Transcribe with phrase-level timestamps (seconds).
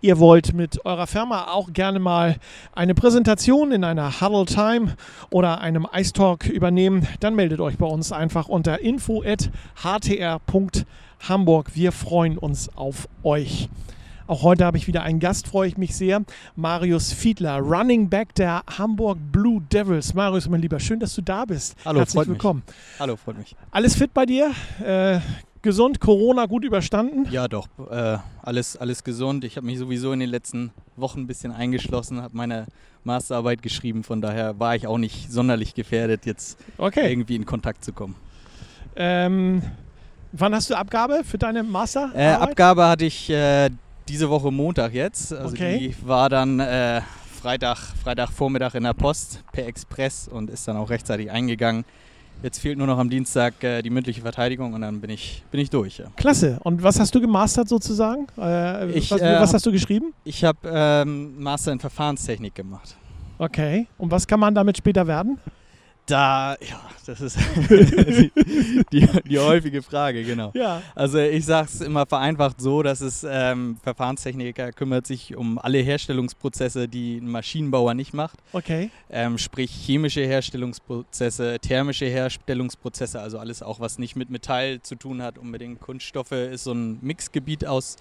[0.00, 2.34] Ihr wollt mit eurer Firma auch gerne mal
[2.72, 4.96] eine Präsentation in einer Huddle Time
[5.30, 11.76] oder einem Ice Talk übernehmen, dann meldet euch bei uns einfach unter info@htr.hamburg.
[11.76, 13.68] Wir freuen uns auf euch.
[14.28, 16.20] Auch heute habe ich wieder einen Gast, freue ich mich sehr.
[16.56, 20.14] Marius Fiedler, Running Back der Hamburg Blue Devils.
[20.14, 21.76] Marius, mein Lieber, schön, dass du da bist.
[21.84, 22.64] Hallo, Herzlich willkommen.
[22.66, 22.74] Mich.
[22.98, 23.54] Hallo, freut mich.
[23.70, 24.50] Alles fit bei dir?
[24.84, 25.20] Äh,
[25.62, 27.28] gesund, Corona gut überstanden?
[27.30, 27.68] Ja, doch.
[27.88, 29.44] Äh, alles, alles gesund.
[29.44, 32.66] Ich habe mich sowieso in den letzten Wochen ein bisschen eingeschlossen, habe meine
[33.04, 34.02] Masterarbeit geschrieben.
[34.02, 37.08] Von daher war ich auch nicht sonderlich gefährdet, jetzt Okay.
[37.12, 38.16] irgendwie in Kontakt zu kommen.
[38.96, 39.62] Ähm,
[40.32, 42.10] wann hast du Abgabe für deine Master?
[42.12, 43.70] Äh, Abgabe hatte ich äh,
[44.08, 45.32] diese Woche Montag jetzt.
[45.32, 45.78] Also Okay.
[45.78, 47.00] die war dann äh,
[47.40, 51.84] Freitag, Freitagvormittag in der Post per Express und ist dann auch rechtzeitig eingegangen.
[52.42, 55.58] Jetzt fehlt nur noch am Dienstag äh, die mündliche Verteidigung und dann bin ich, bin
[55.60, 55.98] ich durch.
[55.98, 56.06] Ja.
[56.16, 56.58] Klasse.
[56.64, 58.26] Und was hast du gemastert sozusagen?
[58.38, 60.12] Äh, Ich, was, äh, was hast du geschrieben?
[60.24, 62.94] Ich habe ähm, Master in Verfahrenstechnik gemacht.
[63.38, 63.86] Okay.
[63.96, 65.38] Und was kann man damit später werden?
[66.06, 67.36] Da, ja, das ist
[67.68, 68.30] die,
[68.92, 70.52] die, die häufige Frage, genau.
[70.54, 70.80] Ja.
[70.94, 75.78] Also ich sage es immer vereinfacht so, dass es ähm, Verfahrenstechniker kümmert sich um alle
[75.78, 78.38] Herstellungsprozesse, die ein Maschinenbauer nicht macht.
[78.52, 78.90] Okay.
[79.10, 85.22] Ähm, sprich chemische Herstellungsprozesse, thermische Herstellungsprozesse, also alles auch, was nicht mit Metall zu tun
[85.22, 87.96] hat, unbedingt Kunststoffe, ist so ein Mixgebiet aus,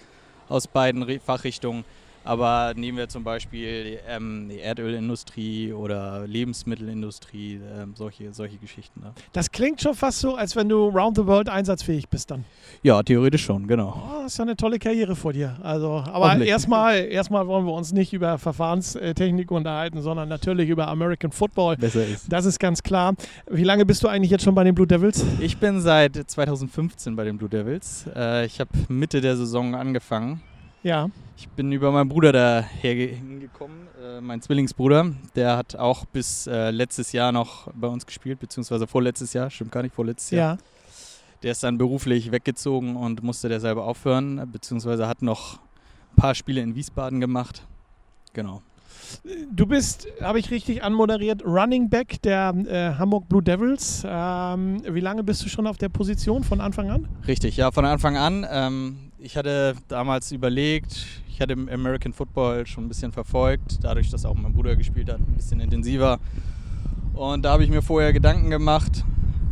[0.47, 1.83] aus beiden Fachrichtungen.
[2.25, 9.01] Aber nehmen wir zum Beispiel die, ähm, die Erdölindustrie oder Lebensmittelindustrie, ähm, solche, solche Geschichten.
[9.01, 9.13] Ne?
[9.31, 12.43] Das klingt schon fast so, als wenn du round the world einsatzfähig bist dann.
[12.81, 13.95] Ja, theoretisch schon, genau.
[13.95, 15.55] Oh, das ist ja eine tolle Karriere vor dir.
[15.61, 21.31] Also, aber erstmal, erstmal wollen wir uns nicht über Verfahrenstechnik unterhalten, sondern natürlich über American
[21.31, 21.77] Football.
[21.77, 22.31] Besser ist.
[22.31, 23.13] Das ist ganz klar.
[23.49, 25.23] Wie lange bist du eigentlich jetzt schon bei den Blue Devils?
[25.39, 28.05] Ich bin seit 2015 bei den Blue Devils.
[28.16, 30.41] Äh, ich habe Mitte der Saison angefangen.
[30.85, 31.09] Ja.
[31.35, 35.13] Ich bin über meinen Bruder daher ge- hingekommen, äh, mein Zwillingsbruder.
[35.35, 39.72] Der hat auch bis äh, letztes Jahr noch bei uns gespielt, beziehungsweise vorletztes Jahr, stimmt
[39.72, 40.57] gar nicht, vorletztes Jahr.
[40.57, 40.57] Ja.
[41.41, 46.35] Der ist dann beruflich weggezogen und musste der selber aufhören, beziehungsweise hat noch ein paar
[46.35, 47.63] Spiele in Wiesbaden gemacht.
[48.34, 48.62] Genau.
[49.51, 54.03] Du bist, habe ich richtig anmoderiert, Running Back der äh, Hamburg Blue Devils.
[54.07, 57.07] Ähm, wie lange bist du schon auf der Position von Anfang an?
[57.28, 58.45] Richtig, ja, von Anfang an.
[58.50, 64.24] Ähm, ich hatte damals überlegt, ich hatte American Football schon ein bisschen verfolgt, dadurch, dass
[64.24, 66.19] auch mein Bruder gespielt hat, ein bisschen intensiver.
[67.13, 69.03] Und da habe ich mir vorher Gedanken gemacht,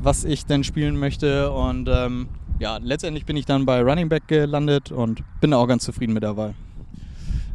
[0.01, 1.51] was ich denn spielen möchte.
[1.51, 2.27] Und ähm,
[2.59, 6.21] ja, letztendlich bin ich dann bei Running Back gelandet und bin auch ganz zufrieden mit
[6.21, 6.53] der Wahl.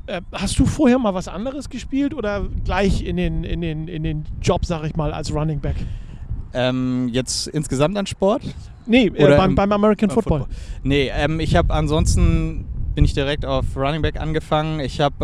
[0.07, 4.03] Äh, hast du vorher mal was anderes gespielt oder gleich in den, in den, in
[4.03, 5.77] den Job, sag ich mal, als Running Back?
[6.55, 8.43] Ähm, jetzt insgesamt an Sport?
[8.87, 10.47] Nee, äh, Oder beim, im- beim American Beim Football.
[10.83, 12.65] Nee, ähm, ich habe ansonsten
[12.95, 14.81] bin ich direkt auf Running Back angefangen.
[14.81, 15.17] Ich habe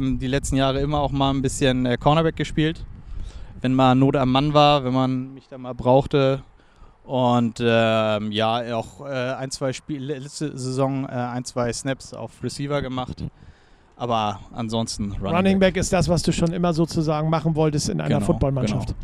[0.00, 2.84] ähm, die letzten Jahre immer auch mal ein bisschen äh, Cornerback gespielt,
[3.62, 6.42] wenn mal Not am Mann war, wenn man mich da mal brauchte.
[7.04, 12.32] Und ähm, ja, auch äh, ein, zwei Spiele, letzte Saison äh, ein, zwei Snaps auf
[12.42, 13.24] Receiver gemacht.
[13.96, 18.00] Aber ansonsten Running, Running Back ist das, was du schon immer sozusagen machen wolltest in
[18.00, 18.94] einer Genau, Footballmannschaft.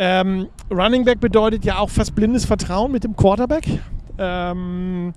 [0.00, 3.66] Ähm, Running Back bedeutet ja auch fast blindes Vertrauen mit dem Quarterback.
[4.16, 5.12] Ähm,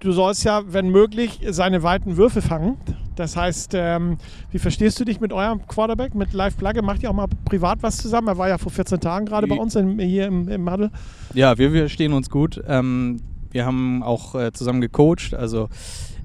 [0.00, 2.76] du sollst ja, wenn möglich, seine weiten Würfe fangen.
[3.16, 4.18] Das heißt, ähm,
[4.50, 6.82] wie verstehst du dich mit eurem Quarterback, mit Live Plugge?
[6.82, 8.28] Macht ihr auch mal privat was zusammen?
[8.28, 10.90] Er war ja vor 14 Tagen gerade bei uns in, hier im, im Huddle.
[11.32, 12.62] Ja, wir verstehen uns gut.
[12.68, 15.32] Ähm, wir haben auch äh, zusammen gecoacht.
[15.32, 15.70] Also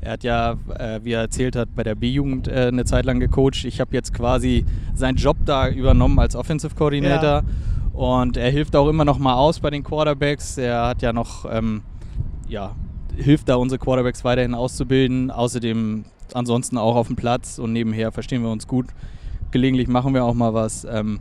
[0.01, 3.19] er hat ja, äh, wie er erzählt hat, bei der B-Jugend äh, eine Zeit lang
[3.19, 3.65] gecoacht.
[3.65, 7.43] Ich habe jetzt quasi seinen Job da übernommen als Offensive Coordinator.
[7.93, 10.57] Und er hilft auch immer noch mal aus bei den Quarterbacks.
[10.57, 11.83] Er hat ja noch, ähm,
[12.47, 12.75] ja,
[13.15, 15.29] hilft da unsere Quarterbacks weiterhin auszubilden.
[15.29, 18.87] Außerdem ansonsten auch auf dem Platz und nebenher verstehen wir uns gut.
[19.51, 20.83] Gelegentlich machen wir auch mal was.
[20.85, 21.19] Ähm,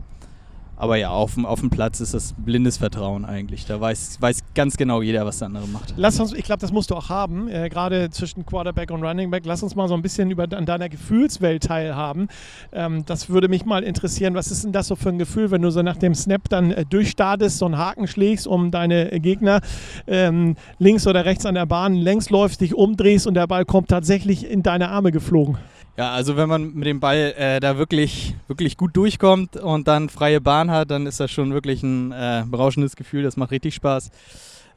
[0.81, 3.67] aber ja, auf dem, auf dem Platz ist das blindes Vertrauen eigentlich.
[3.67, 5.93] Da weiß, weiß ganz genau jeder, was der andere macht.
[5.95, 9.29] Lass uns, ich glaube, das musst du auch haben, äh, gerade zwischen Quarterback und Running
[9.29, 9.43] Back.
[9.45, 12.29] Lass uns mal so ein bisschen über an deiner Gefühlswelt teilhaben.
[12.71, 14.33] Ähm, das würde mich mal interessieren.
[14.33, 16.71] Was ist denn das so für ein Gefühl, wenn du so nach dem Snap dann
[16.71, 19.61] äh, durchstartest, so einen Haken schlägst, um deine äh, Gegner
[20.07, 23.89] ähm, links oder rechts an der Bahn längs läufst, dich umdrehst und der Ball kommt
[23.89, 25.59] tatsächlich in deine Arme geflogen?
[25.97, 30.09] Ja, also wenn man mit dem Ball äh, da wirklich, wirklich gut durchkommt und dann
[30.09, 33.23] freie Bahn hat, dann ist das schon wirklich ein äh, berauschendes Gefühl.
[33.23, 34.09] Das macht richtig Spaß.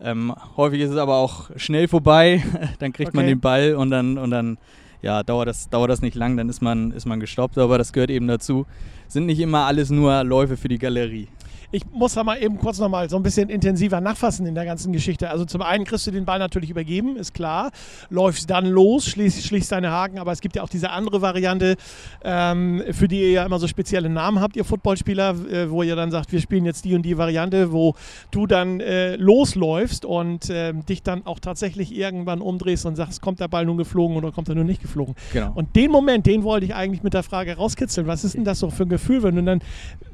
[0.00, 2.42] Ähm, häufig ist es aber auch schnell vorbei.
[2.80, 3.34] dann kriegt man Okay.
[3.34, 4.58] den Ball und dann, und dann
[5.02, 7.92] ja, dauert das, dauert das nicht lang, dann ist man, ist man gestoppt, aber das
[7.92, 8.66] gehört eben dazu.
[9.06, 11.28] Sind nicht immer alles nur Läufe für die Galerie.
[11.74, 14.64] Ich muss da mal eben kurz noch mal so ein bisschen intensiver nachfassen in der
[14.64, 15.28] ganzen Geschichte.
[15.30, 17.72] Also zum einen kriegst du den Ball natürlich übergeben, ist klar.
[18.10, 20.20] Läufst dann los, schließt, schließt deine Haken.
[20.20, 21.74] Aber es gibt ja auch diese andere Variante,
[22.22, 25.96] ähm, für die ihr ja immer so spezielle Namen habt, ihr Footballspieler, äh, wo ihr
[25.96, 27.96] dann sagt, wir spielen jetzt die und die Variante, wo
[28.30, 33.40] du dann äh, losläufst und äh, dich dann auch tatsächlich irgendwann umdrehst und sagst, kommt
[33.40, 35.16] der Ball nun geflogen oder kommt er nun nicht geflogen.
[35.32, 35.50] Genau.
[35.56, 38.06] Und den Moment, den wollte ich eigentlich mit der Frage rauskitzeln.
[38.06, 39.60] Was ist denn das so für ein Gefühl, wenn du dann,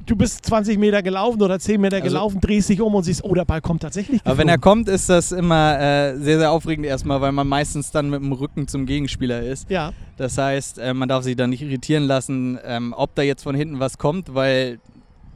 [0.07, 3.23] du bist 20 Meter gelaufen oder 10 Meter Also- gelaufen, drehst dich um und siehst,
[3.25, 4.85] oh, der Ball kommt tatsächlich Aber wenn er geflogen.
[4.85, 8.33] kommt, ist das immer äh, sehr, sehr aufregend erstmal, weil man meistens dann mit dem
[8.33, 9.71] Rücken zum Gegenspieler ist.
[9.71, 13.43] Ja, Das heißt, äh, man darf sich dann nicht irritieren lassen, ähm, ob da jetzt
[13.43, 14.79] von hinten was kommt, weil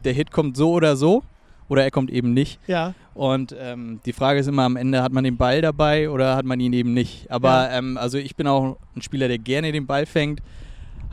[0.05, 1.23] der Hit kommt so oder so
[1.69, 2.59] oder er kommt eben nicht.
[2.67, 2.95] ja.
[3.15, 6.45] Und ähm, die Frage ist immer am Ende, hat man den Ball dabei oder hat
[6.45, 7.31] man ihn eben nicht?
[7.31, 10.41] Aber ähm, also ich bin auch ein Spieler, der gerne den Ball fängt.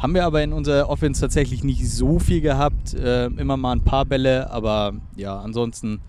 [0.01, 2.95] Haben wir aber in unserer Offense tatsächlich nicht so viel gehabt.
[2.95, 6.01] Äh, immer mal ein paar Bälle, aber ja, ansonsten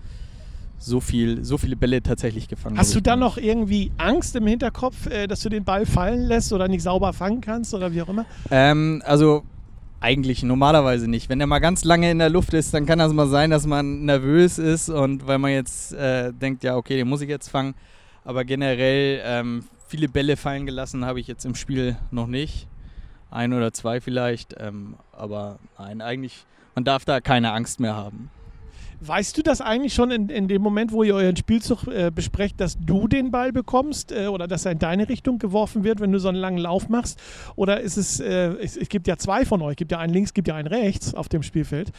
[0.79, 2.79] so, viel, so viele Bälle tatsächlich gefangen.
[2.79, 6.51] Hast du dann noch irgendwie Angst im Hinterkopf, äh, dass du den Ball fallen lässt
[6.53, 8.25] oder nicht sauber fangen kannst oder wie auch immer?
[8.49, 9.43] Ähm, also
[9.99, 11.29] eigentlich normalerweise nicht.
[11.29, 13.67] Wenn er mal ganz lange in der Luft ist, dann kann das mal sein, dass
[13.67, 17.47] man nervös ist und weil man jetzt äh, denkt, ja, okay, den muss ich jetzt
[17.47, 17.75] fangen.
[18.25, 22.67] Aber generell ähm, viele Bälle fallen gelassen habe ich jetzt im Spiel noch nicht.
[23.33, 24.55] Ein oder zwei vielleicht.
[24.59, 26.45] Ähm, aber nein, eigentlich,
[26.75, 28.29] man darf da keine Angst mehr haben.
[29.05, 32.61] Weißt du das eigentlich schon in, in dem Moment, wo ihr euren Spielzug äh, besprecht,
[32.61, 36.13] dass du den Ball bekommst äh, oder dass er in deine Richtung geworfen wird, wenn
[36.13, 37.19] du so einen langen Lauf machst?
[37.57, 40.13] Oder ist es, äh, es, es gibt ja zwei von euch, es gibt ja einen
[40.13, 41.91] links, es gibt ja einen rechts auf dem Spielfeld.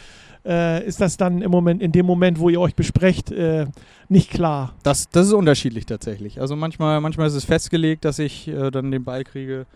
[0.47, 3.67] Äh, ist das dann im Moment, in dem Moment, wo ihr euch besprecht, äh,
[4.09, 4.75] nicht klar?
[4.83, 6.41] Das, das ist unterschiedlich tatsächlich.
[6.41, 9.67] Also manchmal, manchmal ist es festgelegt, dass ich äh, dann den Ball kriege.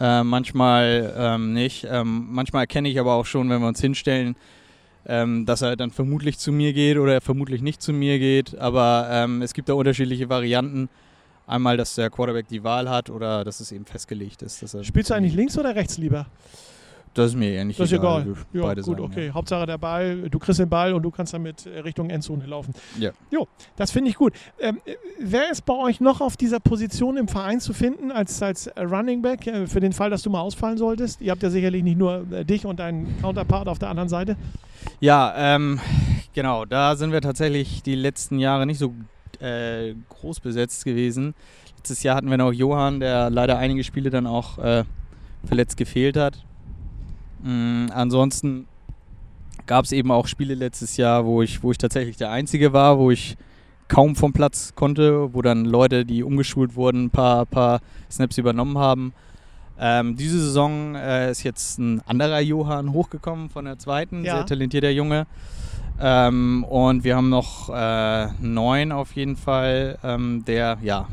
[0.00, 1.86] Äh, manchmal ähm, nicht.
[1.88, 4.36] Ähm, manchmal erkenne ich aber auch schon, wenn wir uns hinstellen,
[5.06, 8.58] ähm, dass er dann vermutlich zu mir geht oder er vermutlich nicht zu mir geht.
[8.58, 10.88] Aber ähm, es gibt da unterschiedliche Varianten.
[11.46, 14.62] Einmal, dass der Quarterback die Wahl hat oder dass es eben festgelegt ist.
[14.62, 16.26] Dass er Spielst du eigentlich links oder rechts lieber?
[17.14, 18.22] Das ist mir nicht Das ist egal.
[18.22, 18.36] egal.
[18.54, 19.30] Ja, Beide gut, sagen, okay.
[19.32, 22.72] Hauptsache der Ball, du kriegst den Ball und du kannst damit äh, Richtung Endzone laufen.
[22.98, 23.10] Ja.
[23.30, 24.32] Jo, das finde ich gut.
[24.58, 28.40] Ähm, äh, wer ist bei euch noch auf dieser Position im Verein zu finden als,
[28.42, 31.20] als äh, Running Back für den Fall, dass du mal ausfallen solltest?
[31.20, 34.36] Ihr habt ja sicherlich nicht nur dich und deinen Counterpart auf der anderen Seite.
[35.00, 35.80] Ja, ähm,
[36.34, 38.94] genau, da sind wir tatsächlich die letzten Jahre nicht so
[39.40, 41.34] äh, groß besetzt gewesen.
[41.76, 44.84] Letztes Jahr hatten wir noch Johann, der leider einige Spiele dann auch äh,
[45.44, 46.42] verletzt gefehlt hat.
[47.42, 48.66] Mm, ansonsten
[49.66, 52.98] gab es eben auch Spiele letztes Jahr, wo ich, wo ich tatsächlich der Einzige war,
[52.98, 53.36] wo ich
[53.88, 57.80] kaum vom Platz konnte, wo dann Leute, die umgeschult wurden, ein paar, paar
[58.10, 59.12] Snaps übernommen haben.
[59.78, 64.36] Ähm, diese Saison äh, ist jetzt ein anderer Johann hochgekommen von der zweiten, Ja.
[64.36, 65.26] sehr talentierter Junge.
[66.00, 71.08] Ähm, und wir haben noch äh, neun auf jeden Fall, ähm, der, ja,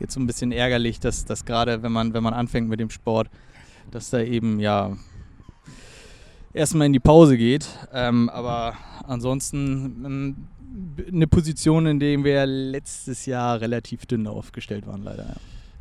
[0.00, 2.90] jetzt so ein bisschen ärgerlich, dass, dass gerade wenn man, wenn man anfängt mit dem
[2.90, 3.28] Sport,
[3.90, 4.92] dass da eben, ja,
[6.52, 7.66] erstmal in die Pause geht.
[7.92, 8.74] Ähm, aber
[9.06, 10.36] ansonsten ähm,
[11.12, 15.24] eine Position, in der wir letztes Jahr relativ dünn aufgestellt waren, leider.
[15.24, 15.36] Ja.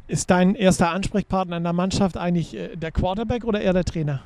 [0.08, 4.22] Ist dein erster Ansprechpartner in der Mannschaft eigentlich äh, der Quarterback oder eher der Trainer?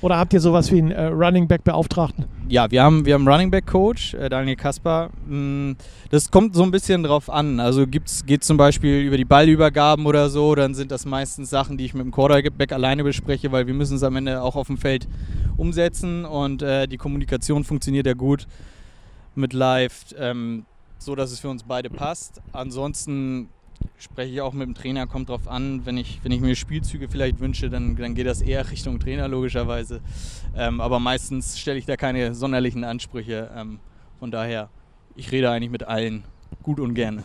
[0.00, 2.26] Oder habt ihr sowas wie einen äh, Running Back Beauftragten?
[2.48, 5.10] Ja, wir haben, wir haben einen Running Back Coach, äh, Daniel Kasper.
[5.26, 5.72] Mm,
[6.10, 7.58] Das kommt so ein bisschen drauf an.
[7.58, 11.86] Also geht zum Beispiel über die Ballübergaben oder so, dann sind das meistens Sachen, die
[11.86, 14.76] ich mit dem Quarterback alleine bespreche, weil wir müssen es am Ende auch auf dem
[14.76, 15.08] Feld
[15.56, 18.46] umsetzen und äh, die Kommunikation funktioniert ja gut
[19.34, 20.66] mit Live, ähm,
[20.98, 22.40] so dass es für uns beide passt.
[22.52, 23.48] Ansonsten
[23.98, 27.08] spreche ich auch mit dem Trainer, kommt drauf an, wenn ich, wenn ich mir Spielzüge
[27.08, 30.00] vielleicht wünsche, dann, dann geht das eher Richtung Trainer logischerweise.
[30.56, 33.50] Ähm, aber meistens stelle ich da keine sonderlichen Ansprüche.
[33.54, 33.80] Ähm,
[34.18, 34.68] von daher,
[35.16, 36.24] ich rede eigentlich mit allen
[36.62, 37.24] gut und gerne.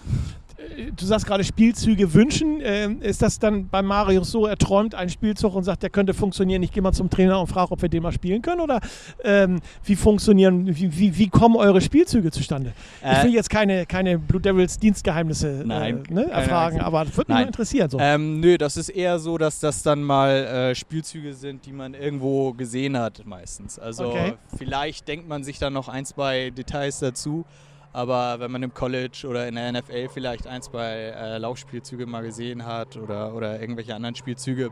[0.78, 2.60] Äh, Du sagst gerade Spielzüge wünschen.
[2.62, 6.14] Ähm, ist das dann bei Marius so, er träumt einen Spielzug und sagt, der könnte
[6.14, 8.62] funktionieren, ich gehe mal zum Trainer und frage, ob wir den mal spielen können?
[8.62, 8.80] Oder
[9.24, 12.74] ähm, wie funktionieren, wie, wie, wie kommen eure Spielzüge zustande?
[13.02, 17.16] ich Äh, will jetzt keine, keine Blue Devils Dienstgeheimnisse Nein, äh, ne, erfragen, aber das
[17.18, 17.90] würde mich mal interessieren.
[17.90, 18.00] So.
[18.00, 21.94] Ähm, nö, das ist eher so, dass das dann mal äh, Spielzüge sind, die man
[21.94, 23.78] irgendwo gesehen hat meistens.
[23.80, 24.34] Also Okay.
[24.58, 27.46] vielleicht denkt man sich dann noch ein, zwei Details dazu,
[27.94, 32.22] aber wenn man im College oder in der NFL vielleicht ein, zwei äh, Laufspielzüge mal
[32.22, 34.70] gesehen hat oder, oder irgendwelche anderen Spielzüge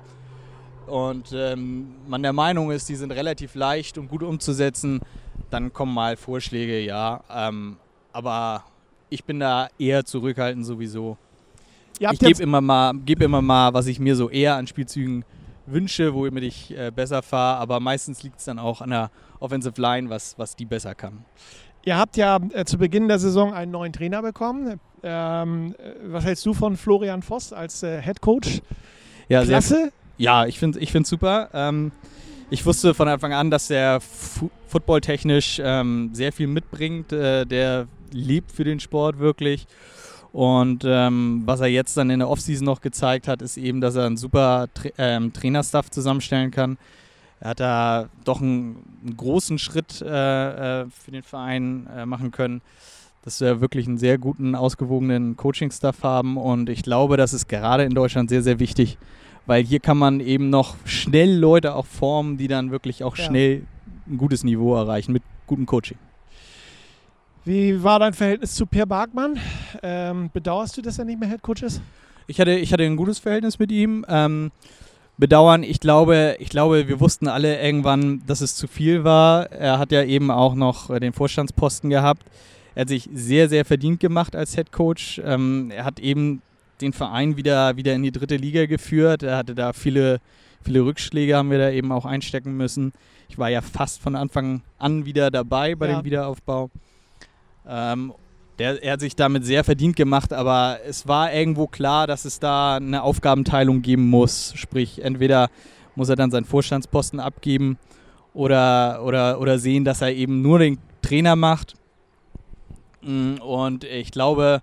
[0.86, 5.02] und ähm, man der Meinung ist, die sind relativ leicht und gut umzusetzen,
[5.50, 7.24] dann kommen mal Vorschläge, ja.
[7.30, 7.78] Ähm,
[8.14, 8.64] aber
[9.10, 11.18] ich bin da eher zurückhaltend sowieso
[12.00, 15.26] ich gebe immer, mal, geb immer mal, was ich mir so eher an Spielzügen
[15.66, 17.60] wünsche, womit ich äh, besser fahre.
[17.60, 21.26] Aber meistens liegt es dann auch an der Offensive Line, was, was die besser kann.
[21.88, 24.78] Ihr habt ja äh, zu Beginn der Saison einen neuen Trainer bekommen.
[25.04, 28.62] Ähm, äh, was hältst du von Florian Voss als äh, Head Coach?
[29.30, 29.74] Ja, Klasse.
[29.74, 31.48] Sehr, ja, ich finde es ich super.
[31.54, 31.94] Ähm,
[32.50, 37.14] ich wusste von Anfang an, dass er fu footballtechnisch ähm, sehr viel mitbringt.
[37.14, 39.66] Äh, der liebt für den Sport wirklich.
[40.34, 43.96] Und ähm, was er jetzt dann in der Offseason noch gezeigt hat, ist eben, dass
[43.96, 46.78] er einen super Tra ähm, Trainerstaff zusammenstellen kann.
[47.40, 52.32] Er hat da doch einen, einen großen Schritt äh, äh, für den Verein äh, machen
[52.32, 52.62] können,
[53.24, 56.38] dass wir wirklich einen sehr guten, ausgewogenen Coaching-Staff haben.
[56.38, 58.98] Und ich glaube, das ist gerade in Deutschland sehr, sehr wichtig,
[59.46, 63.26] weil hier kann man eben noch schnell Leute auch formen, die dann wirklich auch Ja.
[63.26, 63.64] schnell
[64.08, 65.98] ein gutes Niveau erreichen mit gutem Coaching.
[67.46, 69.40] Wie war dein Verhältnis zu Per Barkmann?
[69.82, 71.82] Ähm, bedauerst du, dass er nicht mehr Head Coach ist?
[72.28, 74.06] Ich hatte, ich hatte ein gutes Verhältnis mit ihm.
[74.10, 74.52] Ähm,
[75.18, 79.52] bedauern, ich glaube, ich glaube, wir wussten alle irgendwann, dass es zu viel war.
[79.52, 82.24] Er hat ja eben auch noch äh, den Vorstandsposten gehabt.
[82.76, 85.20] Er hat sich sehr, sehr verdient gemacht als Head Coach.
[85.26, 86.42] Ähm, er hat eben
[86.82, 89.24] den Verein wieder, wieder in die dritte Liga geführt.
[89.24, 90.20] Er hatte da viele,
[90.64, 92.94] viele Rückschläge, haben wir da eben auch einstecken müssen.
[93.30, 96.00] Ich war ja fast von Anfang an wieder dabei bei Ja.
[96.00, 96.70] dem Wiederaufbau.
[97.68, 98.14] Ähm,
[98.60, 102.40] der, er hat sich damit sehr verdient gemacht, aber es war irgendwo klar, dass es
[102.40, 104.54] da eine Aufgabenteilung geben muss.
[104.56, 105.50] Sprich, entweder
[105.96, 107.78] muss er dann seinen Vorstandsposten abgeben
[108.34, 111.76] oder, oder, oder sehen, dass er eben nur den Trainer macht.
[113.02, 114.62] Mm, Und ich glaube,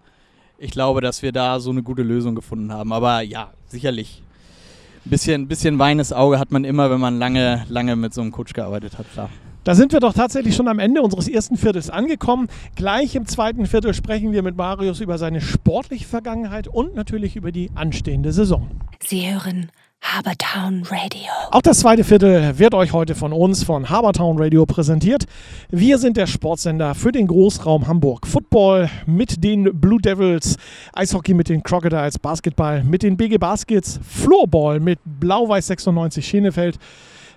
[0.59, 2.93] ich glaube, dass wir da so eine gute Lösung gefunden haben.
[2.93, 4.23] Aber ja, sicherlich.
[5.05, 8.33] Ein bisschen, bisschen weines Auge hat man immer, wenn man lange, lange mit so einem
[8.33, 9.29] Coach gearbeitet hat, klar.
[9.65, 12.49] Da sind wir doch tatsächlich schon am Ende unseres ersten Viertels angekommen.
[12.77, 17.51] Gleich im zweiten Viertel sprechen wir mit Marius über seine sportliche Vergangenheit und natürlich über
[17.51, 18.69] die anstehende Saison.
[19.01, 19.71] Sie hören
[20.03, 21.31] Habertown Radio.
[21.51, 25.25] Auch das zweite Viertel wird euch heute von uns, von Habertown Radio präsentiert.
[25.71, 28.27] Wir sind der Sportsender für den Großraum Hamburg.
[28.27, 30.59] Football mit den Blue Devils,
[30.93, 36.79] Eishockey mit den Crocodiles, Basketball mit den BG Baskets, Floorball mit Blau-Weiß 96 Schenefeld,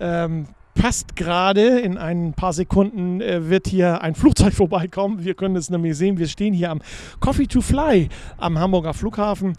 [0.00, 1.78] Ähm, passt gerade.
[1.78, 5.24] In ein paar Sekunden äh, wird hier ein Flugzeug vorbeikommen.
[5.24, 6.18] Wir können es nämlich sehen.
[6.18, 6.80] Wir stehen hier am
[7.20, 9.56] Coffee to Fly am Hamburger Flughafen.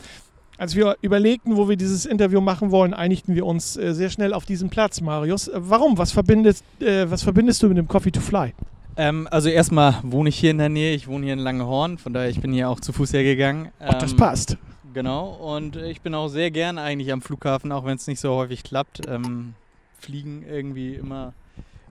[0.57, 4.33] Als wir überlegten, wo wir dieses Interview machen wollen, einigten wir uns äh, sehr schnell
[4.33, 5.47] auf diesen Platz, Marius.
[5.49, 5.97] Äh, warum?
[5.97, 8.53] Was, verbindet, äh, was verbindest du mit dem Coffee to Fly?
[8.97, 12.13] Ähm, also erstmal wohne ich hier in der Nähe, ich wohne hier in Langenhorn, von
[12.13, 13.69] daher ich bin hier auch zu Fuß hergegangen.
[13.79, 14.57] Ach, das Ähm, passt.
[14.93, 18.33] Genau, und ich bin auch sehr gern eigentlich am Flughafen, auch wenn es nicht so
[18.33, 19.01] häufig klappt.
[19.09, 19.55] Ähm,
[19.99, 21.33] Fliegen irgendwie immer,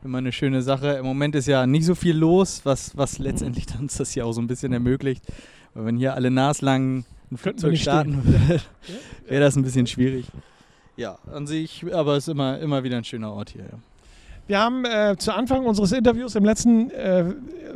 [0.02, 0.92] immer eine schöne Sache.
[0.92, 4.24] Im Moment ist ja nicht so viel los, was, was letztendlich dann uns das hier
[4.24, 5.22] auch so ein bisschen ermöglicht.
[5.74, 8.60] Weil wenn hier alle naslang ein Flugzeug nicht starten würde,
[9.28, 10.26] wäre das ein bisschen schwierig.
[10.96, 13.64] Ja, an sich, aber es ist immer, immer wieder ein schöner Ort hier.
[13.64, 13.78] Ja.
[14.46, 17.24] Wir haben äh, zu Anfang unseres Interviews im letzten äh,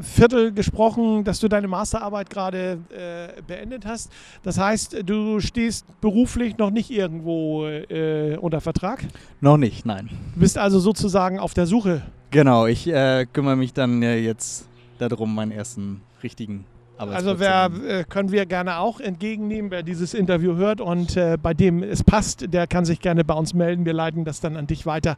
[0.03, 4.13] Viertel gesprochen, dass du deine Masterarbeit gerade äh, beendet hast.
[4.43, 9.03] Das heißt, du stehst beruflich noch nicht irgendwo äh, unter Vertrag.
[9.41, 10.11] Noch nicht, nein.
[10.35, 12.03] Du bist also sozusagen auf der Suche.
[12.31, 16.67] Genau, ich äh, kümmere mich dann äh, jetzt darum, meinen ersten richtigen
[16.99, 21.37] Arbeitsplatz Also wer äh, können wir gerne auch entgegennehmen, wer dieses Interview hört und äh,
[21.41, 23.85] bei dem es passt, der kann sich gerne bei uns melden.
[23.85, 25.17] Wir leiten das dann an dich weiter,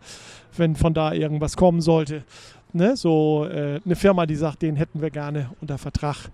[0.57, 2.25] wenn von da irgendwas kommen sollte.
[2.73, 2.97] Ne?
[2.97, 6.31] So äh, eine Firma, die sagt, den hätten wir gerne unter Vertrag.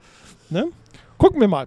[0.50, 0.66] Ne?
[1.18, 1.66] Gucken wir mal.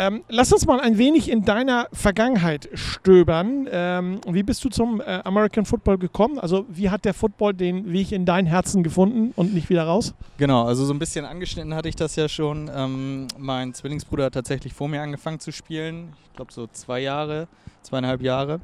[0.00, 3.66] Ähm, lass uns mal ein wenig in deiner Vergangenheit stöbern.
[3.68, 6.38] Ähm, wie bist du zum äh, American Football gekommen?
[6.38, 10.14] Also wie hat der Football den Weg in dein Herzen gefunden und nicht wieder raus?
[10.36, 12.70] Genau, also so ein bisschen angeschnitten hatte ich das ja schon.
[12.72, 16.12] Ähm, mein Zwillingsbruder hat tatsächlich vor mir angefangen zu spielen.
[16.30, 17.48] Ich glaube so zwei Jahre,
[17.82, 18.60] zweieinhalb Jahre.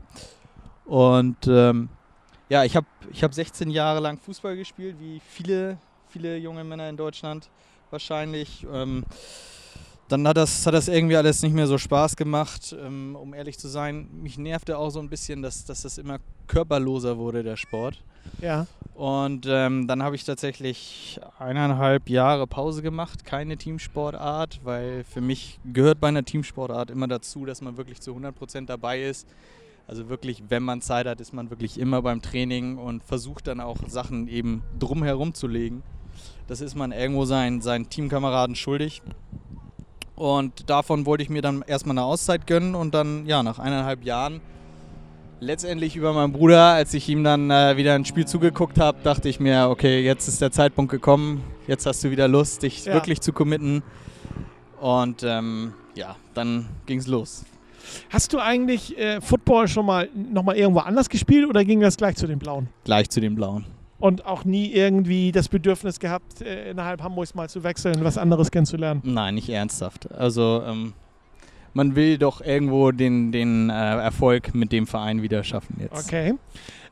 [0.84, 1.88] Und ähm,
[2.48, 6.88] ja, ich habe ich hab 16 Jahre lang Fußball gespielt, wie viele, viele junge Männer
[6.88, 7.48] in Deutschland
[7.90, 8.64] wahrscheinlich.
[10.08, 13.58] Dann hat das, hat das irgendwie alles nicht mehr so Spaß gemacht, ähm, um ehrlich
[13.58, 14.08] zu sein.
[14.22, 18.02] Mich nervte auch so ein bisschen, dass, dass das immer körperloser wurde, der Sport.
[18.40, 18.66] Ja.
[18.94, 25.58] Und ähm, dann habe ich tatsächlich eineinhalb Jahre Pause gemacht, keine Teamsportart, weil für mich
[25.72, 29.26] gehört bei einer Teamsportart immer dazu, dass man wirklich zu 100% dabei ist.
[29.86, 33.60] Also wirklich, wenn man Zeit hat, ist man wirklich immer beim Training und versucht dann
[33.60, 35.82] auch Sachen eben drumherum zu legen.
[36.46, 39.02] Das ist man irgendwo seinen, seinen Teamkameraden schuldig.
[40.16, 44.04] Und davon wollte ich mir dann erstmal eine Auszeit gönnen und dann, ja, nach eineinhalb
[44.04, 44.40] Jahren
[45.40, 49.28] letztendlich über meinen Bruder, als ich ihm dann äh, wieder ein Spiel zugeguckt habe, dachte
[49.28, 52.94] ich mir, okay, jetzt ist der Zeitpunkt gekommen, jetzt hast du wieder Lust, dich Ja.
[52.94, 53.82] wirklich zu committen.
[54.80, 57.44] Und ähm, ja, dann ging es los.
[58.10, 62.16] Hast du eigentlich äh, Football schon mal nochmal irgendwo anders gespielt oder ging das gleich
[62.16, 62.68] zu den Blauen?
[62.84, 63.66] Gleich zu den Blauen.
[64.04, 68.50] Und auch nie irgendwie das Bedürfnis gehabt, äh, innerhalb Hamburgs mal zu wechseln, was anderes
[68.50, 69.00] kennenzulernen?
[69.02, 70.12] Nein, nicht ernsthaft.
[70.12, 70.92] Also ähm,
[71.72, 76.34] man will doch irgendwo den, den äh, Erfolg mit dem Verein wieder schaffen, jetzt Okay.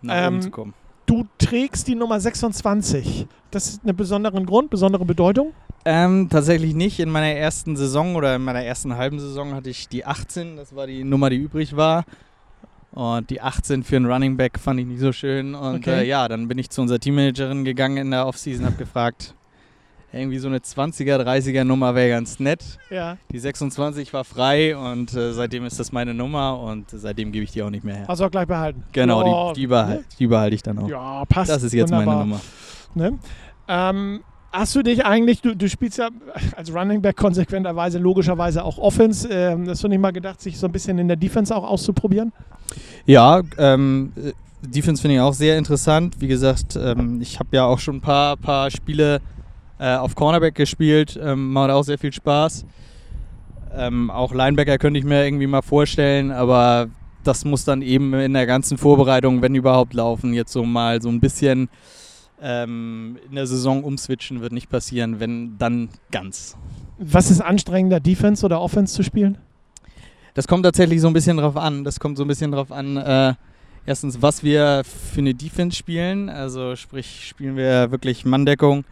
[0.00, 0.74] nach Ähm, oben zu kommen.
[1.04, 3.26] Du trägst die Nummer 26.
[3.50, 5.52] Das ist einen besonderen Grund, besondere Bedeutung?
[5.84, 6.98] Ähm, tatsächlich nicht.
[6.98, 10.56] In meiner ersten Saison oder in meiner ersten halben Saison hatte ich die 18.
[10.56, 12.04] Das war die Nummer, die übrig war.
[12.92, 15.54] Und die 18 für einen Running Back fand ich nicht so schön.
[15.54, 16.00] Und Okay.
[16.02, 19.34] äh, ja, dann bin ich zu unserer Teammanagerin gegangen in der Offseason, habe gefragt,
[20.12, 22.62] irgendwie so eine 20er, 30er Nummer wäre ganz nett.
[22.90, 23.16] Ja.
[23.30, 27.50] Die 26 war frei und äh, seitdem ist das meine Nummer und seitdem gebe ich
[27.52, 28.10] die auch nicht mehr her.
[28.10, 28.84] Also auch gleich behalten.
[28.92, 30.88] Genau, Ja, die, die, behal die behalte ich dann auch.
[30.88, 31.50] Ja, passt.
[31.50, 32.14] das ist jetzt Wunderbar.
[32.26, 32.40] meine Nummer.
[32.94, 33.18] Ne?
[33.68, 34.20] Ähm,
[34.52, 36.10] hast du dich eigentlich, du, du spielst ja
[36.56, 39.26] als Running Back konsequenterweise, logischerweise auch Offense.
[39.30, 42.34] Ähm, hast du nicht mal gedacht, sich so ein bisschen in der Defense auch auszuprobieren?
[43.06, 46.20] Ja, ähm, äh, Defense finde ich auch sehr interessant.
[46.20, 49.20] Wie gesagt, ähm, ich habe ja auch schon ein paar, paar Spiele
[49.78, 51.18] äh, auf Cornerback gespielt.
[51.20, 52.64] Ähm, macht auch sehr viel Spaß.
[53.74, 56.88] Ähm, auch Linebacker könnte ich mir irgendwie mal vorstellen, aber
[57.24, 60.34] das muss dann eben in der ganzen Vorbereitung, wenn überhaupt, laufen.
[60.34, 61.68] Jetzt so mal so ein bisschen
[62.40, 66.56] ähm, in der Saison umswitchen wird nicht passieren, wenn dann ganz.
[66.98, 69.38] Was ist anstrengender, Defense oder Offense zu spielen?
[70.34, 71.84] Das kommt tatsächlich so ein bisschen drauf an.
[71.84, 73.34] Das kommt so ein bisschen drauf an, äh,
[73.84, 76.28] erstens, was wir für eine Defense spielen.
[76.28, 78.84] Also sprich, spielen wir wirklich Manndeckung,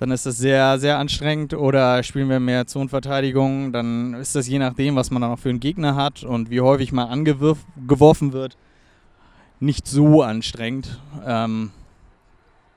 [0.00, 1.54] dann ist das sehr, sehr anstrengend.
[1.54, 5.50] Oder spielen wir mehr Zonenverteidigung, dann ist das je nachdem, was man dann auch für
[5.50, 8.56] einen Gegner hat und wie häufig man angeworfen wird,
[9.60, 11.00] nicht so anstrengend.
[11.24, 11.70] Ähm,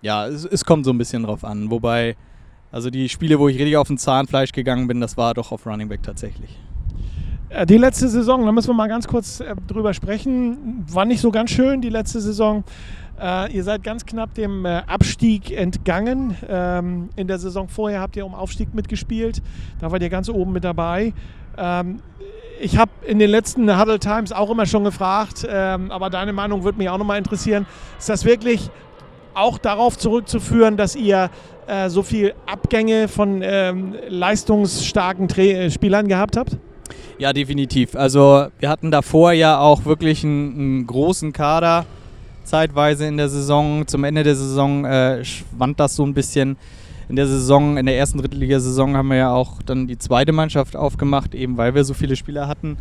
[0.02, 1.72] ja, es, es kommt so ein bisschen drauf an.
[1.72, 2.16] Wobei,
[2.72, 5.66] also die Spiele, wo ich richtig auf den Zahnfleisch gegangen bin, das war doch auf
[5.66, 6.58] Running Back tatsächlich.
[7.50, 11.22] Äh, Die letzte Saison, da müssen wir mal ganz kurz äh, drüber sprechen, war nicht
[11.22, 12.64] so ganz schön, die letzte Saison.
[13.20, 16.36] Äh, ihr seid ganz knapp dem Abstieg entgangen.
[16.48, 19.42] Ähm, in der Saison vorher habt ihr um Aufstieg mitgespielt.
[19.80, 21.14] Da wart ihr ganz oben mit dabei.
[21.58, 22.00] Ähm,
[22.60, 26.64] ich habe in den letzten Huddle Times auch immer schon gefragt, ähm, aber deine Meinung
[26.64, 27.68] würde mich auch nochmal interessieren.
[28.00, 28.70] Ist das wirklich
[29.36, 31.30] auch darauf zurückzuführen, dass ihr
[31.90, 35.30] so viel Abgänge von leistungsstarken
[35.70, 36.58] Spielern gehabt habt?
[37.20, 37.96] Ja, definitiv.
[37.96, 41.86] Also wir hatten davor ja auch wirklich einen, einen großen Kader
[42.44, 43.86] zeitweise in der Saison.
[43.88, 46.58] Zum Ende der Saison äh, schwand das so ein bisschen.
[47.10, 50.76] In der Saison, in der ersten Drittligasaison haben wir ja auch dann die zweite Mannschaft
[50.76, 52.78] aufgemacht, eben weil wir so viele Spieler hatten.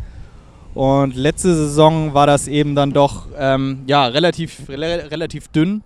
[0.73, 5.81] Und letzte Saison war das eben dann doch ähm, ja, relativ, rela relativ dünn.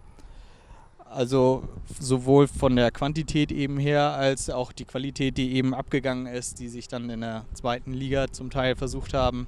[1.13, 1.63] Also
[2.00, 6.69] sowohl von der Quantität eben her, als auch die Qualität, die eben abgegangen ist, die
[6.69, 9.45] sich dann in der zweiten Liga zum Teil versucht haben.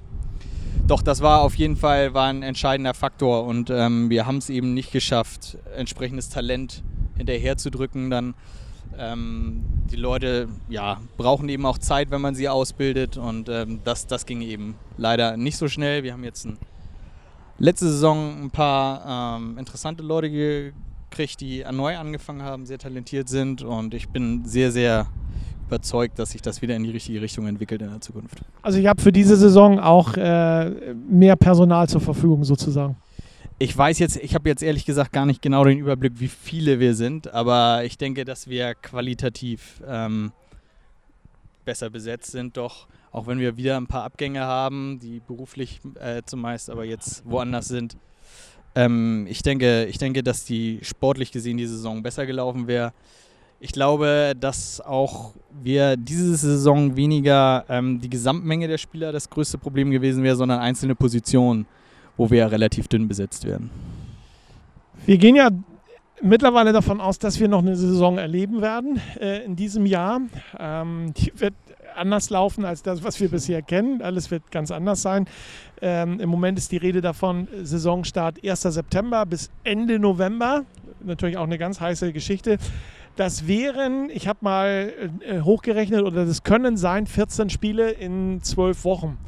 [0.86, 4.50] Doch das war auf jeden Fall war ein entscheidender Faktor und ähm, wir haben es
[4.50, 6.82] eben nicht geschafft, entsprechendes Talent
[7.16, 8.10] hinterherzudrücken.
[8.10, 8.34] Dann
[8.98, 14.06] ähm, die Leute ja, brauchen eben auch Zeit, wenn man sie ausbildet und ähm, das,
[14.06, 16.02] das ging eben leider nicht so schnell.
[16.02, 16.58] Wir haben jetzt ein,
[17.58, 20.28] letzte Saison ein paar ähm, interessante Leute
[21.14, 25.06] gekriegt, die neu angefangen haben, sehr talentiert sind und ich bin sehr, sehr
[25.66, 28.40] überzeugt, dass sich das wieder in die richtige Richtung entwickelt in der Zukunft.
[28.62, 32.96] Also ich habe für diese Saison auch äh, mehr Personal zur Verfügung sozusagen.
[33.58, 36.80] Ich weiß jetzt, ich habe jetzt ehrlich gesagt gar nicht genau den Überblick, wie viele
[36.80, 40.32] wir sind, aber ich denke, dass wir qualitativ ähm,
[41.64, 46.22] besser besetzt sind, doch auch wenn wir wieder ein paar Abgänge haben, die beruflich äh,
[46.26, 47.96] zumeist aber jetzt woanders sind.
[48.74, 52.92] Ähm, ich, denke, ich denke, dass die sportlich gesehen die Saison besser gelaufen wäre.
[53.60, 55.32] Ich glaube, dass auch
[55.62, 60.60] wir diese Saison weniger ähm, die Gesamtmenge der Spieler das größte Problem gewesen wäre, sondern
[60.60, 61.66] einzelne Positionen,
[62.16, 63.70] wo wir ja relativ dünn besetzt werden.
[65.06, 65.50] Wir gehen ja
[66.20, 70.20] mittlerweile davon aus, dass wir noch eine Saison erleben werden äh, in diesem Jahr.
[70.58, 71.54] Ähm, die wird
[71.96, 74.02] anders laufen als das, was wir bisher kennen.
[74.02, 75.26] Alles wird ganz anders sein.
[75.80, 78.62] Ähm, Im Moment ist die Rede davon, Saisonstart 1.
[78.62, 80.64] September bis Ende November.
[81.02, 82.58] Natürlich auch eine ganz heiße Geschichte.
[83.16, 88.84] Das wären, ich habe mal äh, hochgerechnet, oder das können sein 14 Spiele in 12
[88.84, 89.18] Wochen.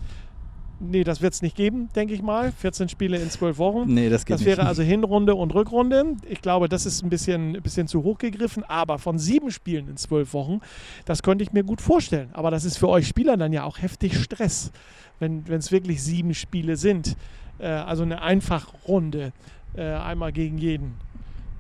[0.81, 2.53] Nee, das wird es nicht geben, denke ich mal.
[2.53, 3.93] 14 Spiele in 12 Wochen.
[3.93, 4.49] Nee, das geht Das nicht.
[4.49, 6.17] wäre also Hinrunde und Rückrunde.
[6.29, 8.65] Ich glaube, das ist ein bisschen, ein bisschen zu hoch gegriffen.
[8.65, 10.61] Aber von sieben Spielen in zwölf Wochen,
[11.05, 12.31] das könnte ich mir gut vorstellen.
[12.33, 14.71] Aber das ist für euch Spieler dann ja auch heftig Stress,
[15.19, 17.17] wenn es wirklich sieben Spiele sind.
[17.59, 19.33] Äh, also eine Einfachrunde,
[19.77, 20.95] äh, einmal gegen jeden.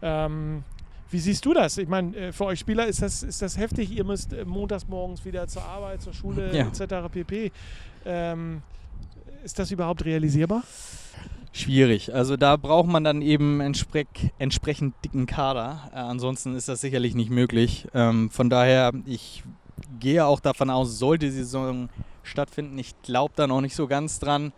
[0.03, 0.63] Ähm,
[1.11, 1.79] wie siehst du das?
[1.79, 3.91] Ich meine, äh, für euch Spieler ist das, ist das heftig.
[3.97, 6.67] Ihr müsst äh, montags morgens wieder zur Arbeit, zur Schule Ja.
[6.67, 7.09] etc.
[7.11, 7.53] pp.
[8.05, 8.63] Ähm,
[9.47, 10.65] ist das überhaupt realisierbar?
[11.53, 12.13] Schwierig.
[12.13, 15.89] Also da braucht man dann eben entsprech entsprechend dicken Kader.
[15.95, 17.87] Äh, ansonsten ist das sicherlich nicht möglich.
[17.95, 19.45] Ähm, von daher, ich
[20.01, 21.89] gehe auch davon aus, sollte die Saison
[22.25, 22.77] stattfinden.
[22.77, 24.53] Ich glaube da noch nicht so ganz dran,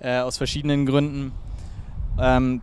[0.00, 1.32] äh, aus verschiedenen Gründen.
[2.20, 2.60] Ähm,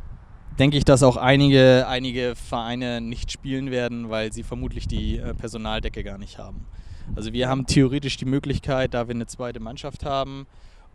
[0.60, 5.34] denke ich, dass auch einige, einige Vereine nicht spielen werden, weil sie vermutlich die äh,
[5.34, 6.68] Personaldecke gar nicht haben.
[7.16, 10.46] Also wir haben theoretisch die Möglichkeit, da wir eine zweite Mannschaft haben,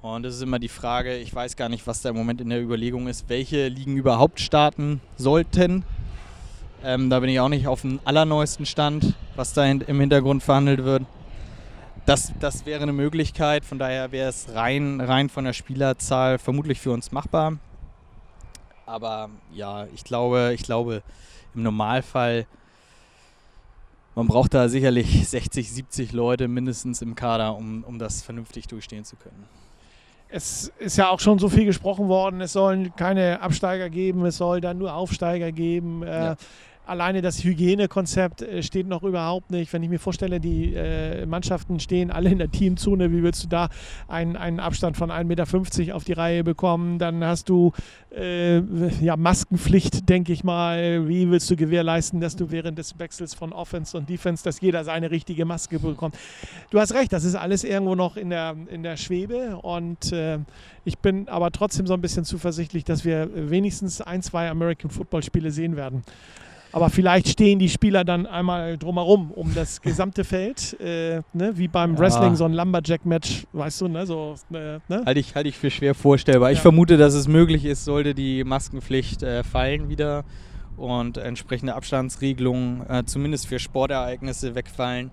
[0.01, 2.51] und es ist immer die Frage, ich weiß gar nicht, was da im Moment in
[2.51, 5.85] der Überlegung ist, welche Ligen überhaupt starten sollten.
[6.85, 10.85] Ähm, da bin ich auch nicht auf dem allerneuesten Stand, was da im Hintergrund verhandelt
[10.85, 11.05] wird.
[12.07, 16.81] Das, das wäre eine Möglichkeit, von daher wäre es rein, rein von der Spielerzahl vermutlich
[16.81, 17.59] für uns machbar.
[18.87, 21.03] Aber ja, ich glaube, ich glaube,
[21.55, 22.47] im Normalfall,
[24.15, 29.05] man braucht da sicherlich 60, 70 Leute mindestens im Kader, um, um das vernünftig durchstehen
[29.05, 29.47] zu können.
[30.31, 34.37] Es ist ja auch schon so viel gesprochen worden, es sollen keine Absteiger geben, es
[34.37, 36.03] soll dann nur Aufsteiger geben.
[36.03, 36.37] Äh, Ja.
[36.89, 39.75] Alleine das Hygienekonzept äh, steht noch überhaupt nicht.
[39.75, 43.49] Wenn ich mir vorstelle, die äh, Mannschaften stehen alle in der Teamzone, wie willst du
[43.49, 43.69] da
[44.09, 46.99] einen, einen Abstand von 1,50 Meter auf die Reihe bekommen?
[46.99, 47.73] Dann hast du
[48.11, 48.61] äh,
[49.05, 51.07] ja, Maskenpflicht, denke ich mal.
[51.07, 54.83] Wie willst du gewährleisten, dass du während des Wechsels von Offense und Defense, dass jeder
[54.83, 56.17] seine richtige Maske bekommt?
[56.71, 60.39] Du hast recht, das ist alles irgendwo noch in der, in der Schwebe und äh,
[60.87, 65.23] ich bin aber trotzdem so ein bisschen zuversichtlich, dass wir wenigstens ein, zwei American Football
[65.23, 66.03] Spiele sehen werden.
[66.79, 71.51] Aber vielleicht stehen die Spieler dann einmal drumherum um das gesamte Feld, äh, ne?
[71.55, 71.99] wie beim Ja.
[71.99, 74.07] Wrestling, so ein Lumberjack-Match, weißt du, ne?
[74.07, 75.03] So, äh, ne?
[75.05, 76.53] Halte ich, halte ich für schwer vorstellbar.
[76.53, 76.63] Ich Ja.
[76.63, 80.25] vermute, dass es möglich ist, sollte die Maskenpflicht äh, fallen wieder
[80.77, 85.11] und entsprechende Abstandsregelungen äh, zumindest für Sportereignisse wegfallen.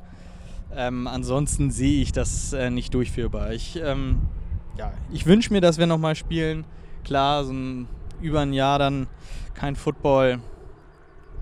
[0.76, 3.54] Ähm, ansonsten sehe ich das äh, nicht durchführbar.
[3.54, 4.18] Ich, ähm,
[4.78, 6.64] ja, ich wünsche mir, dass wir nochmal spielen.
[7.04, 7.88] Klar, so ein,
[8.22, 9.08] über ein Jahr dann
[9.56, 10.42] kein Football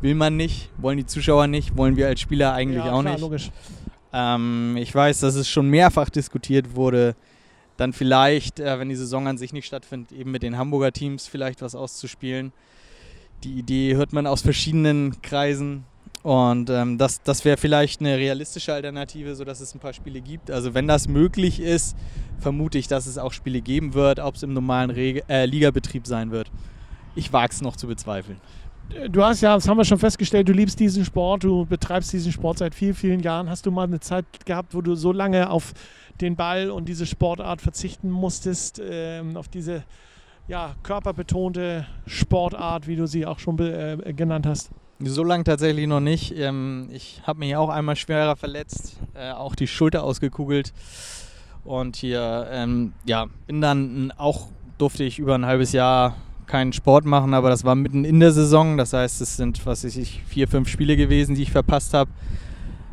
[0.03, 3.13] will man nicht, wollen die Zuschauer nicht, wollen wir als Spieler eigentlich ja, auch klar,
[3.13, 3.21] nicht.
[3.21, 3.51] logisch.
[4.11, 7.15] Ähm, ich weiß, dass es schon mehrfach diskutiert wurde,
[7.77, 11.25] dann vielleicht, äh, wenn die Saison an sich nicht stattfindet, eben mit den Hamburger Teams
[11.25, 12.51] vielleicht was auszuspielen.
[13.43, 15.85] Die Idee hört man aus verschiedenen Kreisen.
[16.21, 20.51] Und ähm, das, das wäre vielleicht eine realistische Alternative, sodass es ein paar Spiele gibt.
[20.51, 21.97] Also wenn das möglich ist,
[22.39, 26.07] vermute ich, dass es auch Spiele geben wird, ob es im normalen Reg äh, Ligabetrieb
[26.07, 26.51] sein wird.
[27.15, 28.39] Ich wage es noch zu bezweifeln.
[29.09, 32.31] Du hast ja, das haben wir schon festgestellt, du liebst diesen Sport, du betreibst diesen
[32.31, 33.49] Sport seit vielen, vielen Jahren.
[33.49, 35.73] Hast du mal eine Zeit gehabt, wo du so lange auf
[36.21, 39.83] den Ball und diese Sportart verzichten musstest, ähm, auf diese
[40.47, 44.69] ja, körperbetonte Sportart, wie du sie auch schon äh, genannt hast?
[44.99, 46.37] So lange tatsächlich noch nicht.
[46.37, 50.73] Ähm, ich habe mich auch einmal schwerer verletzt, äh, auch die Schulter ausgekugelt.
[51.65, 56.15] Und hier, ähm, ja, bin dann auch, durfte ich über ein halbes Jahr
[56.53, 58.77] keinen Sport machen, aber das war mitten in der Saison.
[58.77, 62.11] Das heißt, es sind, was weiß ich, vier, fünf Spiele gewesen, die ich verpasst habe.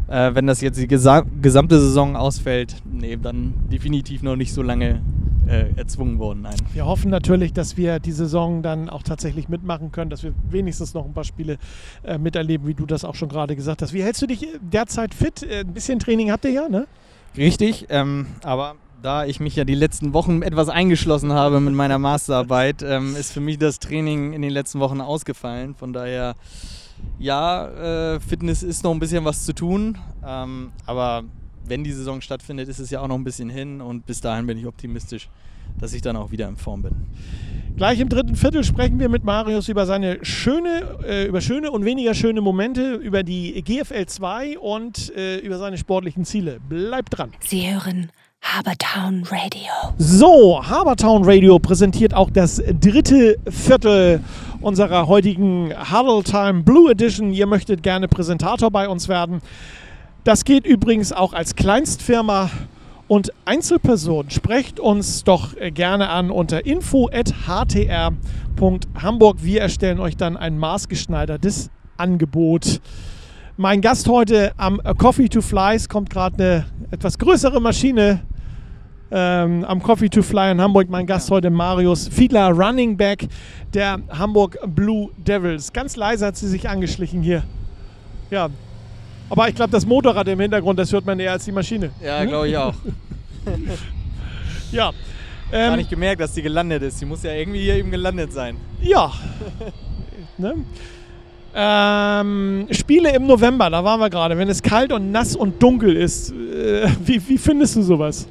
[0.08, 4.62] Äh, wenn das jetzt die gesa gesamte Saison ausfällt, nee, dann definitiv noch nicht so
[4.62, 5.02] lange
[5.46, 6.40] äh, erzwungen worden.
[6.40, 6.56] Nein.
[6.72, 10.94] Wir hoffen natürlich, dass wir die Saison dann auch tatsächlich mitmachen können, dass wir wenigstens
[10.94, 11.58] noch ein paar Spiele
[12.02, 13.92] äh, miterleben, wie du das auch schon gerade gesagt hast.
[13.92, 15.42] Wie hältst du dich äh, derzeit fit?
[15.42, 16.86] Äh, ein bisschen Training habt ihr ja, ne?
[17.36, 21.98] Richtig, ähm, aber da ich mich ja die letzten Wochen etwas eingeschlossen habe mit meiner
[21.98, 25.74] Masterarbeit, ähm, ist für mich das Training in den letzten Wochen ausgefallen.
[25.74, 26.34] Von daher,
[27.18, 31.24] ja, äh, Fitness ist noch ein bisschen was zu tun, ähm, aber
[31.64, 34.46] wenn die Saison stattfindet, ist es ja auch noch ein bisschen hin und bis dahin
[34.46, 35.28] bin ich optimistisch,
[35.78, 36.94] dass ich dann auch wieder in Form bin.
[37.76, 41.84] Gleich im dritten Viertel sprechen wir mit Marius über seine schöne, äh, über schöne und
[41.84, 46.60] weniger schöne Momente, über die GFL 2 und äh, über seine sportlichen Ziele.
[46.68, 47.30] Bleibt dran.
[47.40, 48.10] Sie hören
[48.42, 49.70] Habertown Radio.
[49.96, 54.20] So, Habertown Radio präsentiert auch das dritte Viertel
[54.60, 57.32] unserer heutigen Huddle Time Blue Edition.
[57.32, 59.40] Ihr möchtet gerne Präsentator bei uns werden.
[60.24, 62.50] Das geht übrigens auch als Kleinstfirma
[63.08, 64.30] und Einzelperson.
[64.30, 69.36] Sprecht uns doch gerne an unter info.htr.hamburg.
[69.40, 72.80] Wir erstellen euch dann ein maßgeschneidertes Angebot.
[73.60, 78.20] Mein Gast heute am Coffee to Flies kommt gerade eine etwas größere Maschine
[79.10, 80.88] ähm, am Coffee to Fly in Hamburg.
[80.88, 83.28] Mein Gast heute Marius Fiedler, Running Back
[83.74, 85.70] der Hamburg Blue Devils.
[85.74, 87.42] Ganz leise hat sie sich angeschlichen hier.
[88.30, 88.48] Ja,
[89.28, 91.90] aber ich glaube, das Motorrad im Hintergrund, das hört man eher als die Maschine.
[92.02, 92.72] Ja, glaube ich auch.
[94.72, 94.92] Ja.
[95.50, 96.98] Gar Ähm, nicht gemerkt, dass die gelandet ist.
[96.98, 98.56] Die muss ja irgendwie hier eben gelandet sein.
[98.80, 99.12] ja.
[100.38, 100.54] ne?
[101.54, 104.38] Ähm, Spiele im November, da waren wir gerade.
[104.38, 108.26] Wenn es kalt und nass und dunkel ist, äh, wie, wie findest du sowas?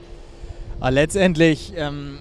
[0.80, 2.20] Aber letztendlich ähm,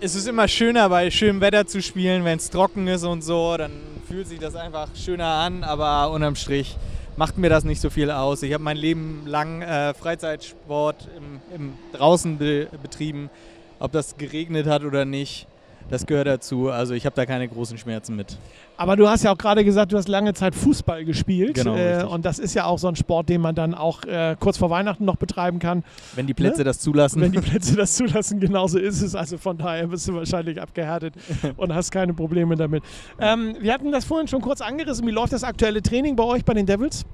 [0.00, 3.56] ist es immer schöner, bei schönem Wetter zu spielen, wenn es trocken ist und so.
[3.56, 3.72] Dann
[4.08, 6.76] fühlt sich das einfach schöner an, aber unterm Strich
[7.16, 8.42] macht mir das nicht so viel aus.
[8.42, 13.30] Ich habe mein Leben lang äh, Freizeitsport im, im draußen be betrieben.
[13.78, 15.46] Ob das geregnet hat oder nicht,
[15.88, 16.70] das gehört dazu.
[16.70, 18.36] Also ich habe da keine großen Schmerzen mit.
[18.76, 21.54] Aber du hast ja auch gerade gesagt, du hast lange Zeit Fußball gespielt.
[21.54, 24.36] Genau, äh, und das ist ja auch so ein Sport, den man dann auch äh,
[24.38, 25.84] kurz vor Weihnachten noch betreiben kann.
[26.14, 27.20] Wenn die Plätze das zulassen.
[27.20, 29.14] Wenn die Plätze das zulassen, genauso ist es.
[29.14, 31.14] Also von daher bist du wahrscheinlich abgehärtet
[31.56, 32.82] und hast keine Probleme damit.
[33.18, 35.06] Ähm, wir hatten das vorhin schon kurz angerissen.
[35.06, 37.04] Wie läuft das aktuelle Training bei euch bei den Devils?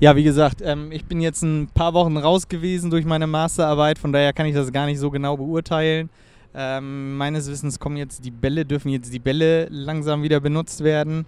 [0.00, 3.98] Ja, wie gesagt, ähm, ich bin jetzt ein paar Wochen raus gewesen durch meine Masterarbeit,
[3.98, 6.10] von daher kann ich das gar nicht so genau beurteilen.
[6.54, 11.26] Ähm, meines Wissens kommen jetzt die Bälle, dürfen jetzt die Bälle langsam wieder benutzt werden.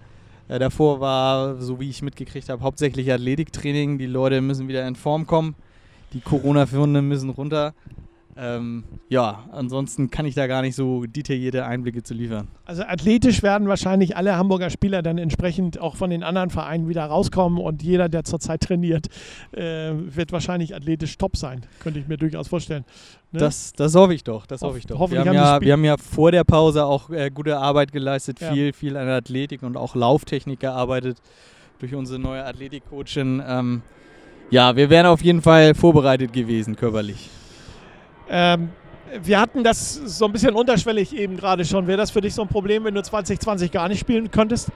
[0.49, 3.99] Äh, davor war, so wie ich mitgekriegt habe, hauptsächlich Athletiktraining.
[3.99, 5.57] Die Leute müssen wieder in Form kommen.
[6.12, 7.75] Die Corona-Firmen müssen runter.
[8.38, 12.49] Ähm, ja, ansonsten kann ich da gar nicht so detaillierte Einblicke zu liefern.
[12.66, 17.05] Also athletisch werden wahrscheinlich alle Hamburger Spieler dann entsprechend auch von den anderen Vereinen wieder
[17.07, 19.07] rauskommen und jeder, der zurzeit trainiert,
[19.53, 21.62] äh, wird wahrscheinlich athletisch top sein.
[21.81, 22.85] Könnte ich mir durchaus vorstellen.
[23.33, 23.40] Ne?
[23.40, 24.44] Das, das hoffe ich doch.
[24.46, 25.11] Das Hoff- hoffe ich doch.
[25.11, 28.40] Wir haben, haben ja, wir haben ja vor der Pause auch äh, gute Arbeit geleistet,
[28.40, 28.53] Ja.
[28.53, 31.16] viel, viel an der Athletik und auch Lauftechnik gearbeitet
[31.79, 33.42] durch unsere neue Athletikcoachin.
[33.46, 33.83] Ähm,
[34.51, 37.31] ja, wir wären auf jeden Fall vorbereitet gewesen körperlich.
[38.29, 38.71] Ähm,
[39.23, 41.87] wir hatten das so ein bisschen unterschwellig eben gerade schon.
[41.87, 44.71] Wäre das für dich so ein Problem, wenn du 2020 gar nicht spielen könntest?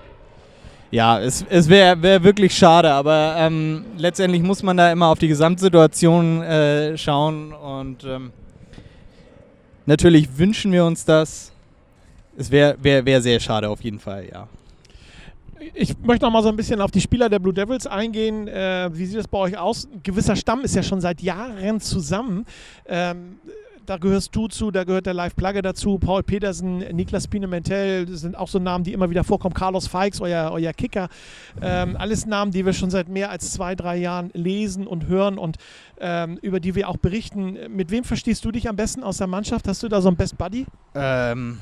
[0.91, 5.21] Ja, es, es wäre wär wirklich schade, aber ähm, letztendlich muss man da immer auf
[5.21, 8.33] die Gesamtsituation äh, schauen und ähm,
[9.87, 11.53] natürlich wünschen wir uns das.
[12.37, 14.49] Es wäre wär, wär sehr schade auf jeden Fall, ja.
[15.75, 18.49] Ich möchte noch mal so ein bisschen auf die Spieler der Blue Devils eingehen.
[18.49, 19.89] Äh, wie sieht das bei euch aus?
[19.93, 22.47] Ein gewisser Stamm ist ja schon seit Jahren zusammen.
[22.87, 23.39] Ähm,
[23.91, 28.37] da gehörst du zu, da gehört der Live Plugge dazu, Paul Petersen, Niklas Pinementel, sind
[28.37, 29.53] auch so Namen, die immer wieder vorkommen.
[29.53, 31.09] Carlos Feix, euer, euer Kicker.
[31.61, 35.39] Ähm, alles Namen, die wir schon seit mehr als zwei, drei Jahren lesen und hören
[35.39, 35.57] und
[35.99, 37.59] ähm, über die wir auch berichten.
[37.69, 39.67] Mit wem verstehst du dich am besten aus der Mannschaft?
[39.67, 40.67] Hast du da so einen Best Buddy?
[40.95, 41.59] Ähm,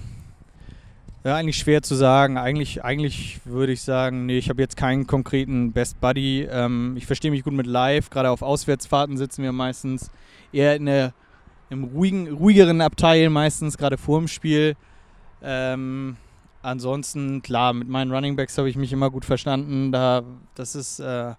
[1.25, 2.39] ja, eigentlich schwer zu sagen.
[2.39, 6.49] Eigentlich, eigentlich würde ich sagen, nee, ich habe jetzt keinen konkreten Best Buddy.
[6.51, 8.11] Ähm, ich verstehe mich gut mit Live.
[8.11, 10.11] Gerade auf Auswärtsfahrten sitzen wir meistens
[10.53, 11.13] eher in der,
[11.71, 14.77] im ruhigen, ruhigeren Abteil, meistens gerade vor dem Spiel.
[15.43, 16.17] Ähm,
[16.63, 19.93] ansonsten, klar, mit meinen Runningbacks habe ich mich immer gut verstanden.
[19.93, 20.23] Da,
[20.55, 21.35] das ist äh,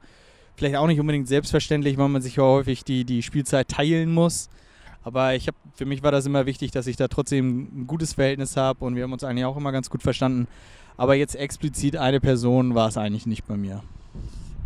[0.56, 4.50] vielleicht auch nicht unbedingt selbstverständlich, weil man sich ja häufig die, die Spielzeit teilen muss.
[5.04, 8.14] Aber ich hab, für mich war das immer wichtig, dass ich da trotzdem ein gutes
[8.14, 10.48] Verhältnis habe und wir haben uns eigentlich auch immer ganz gut verstanden.
[10.98, 13.82] Aber jetzt explizit eine Person war es eigentlich nicht bei mir.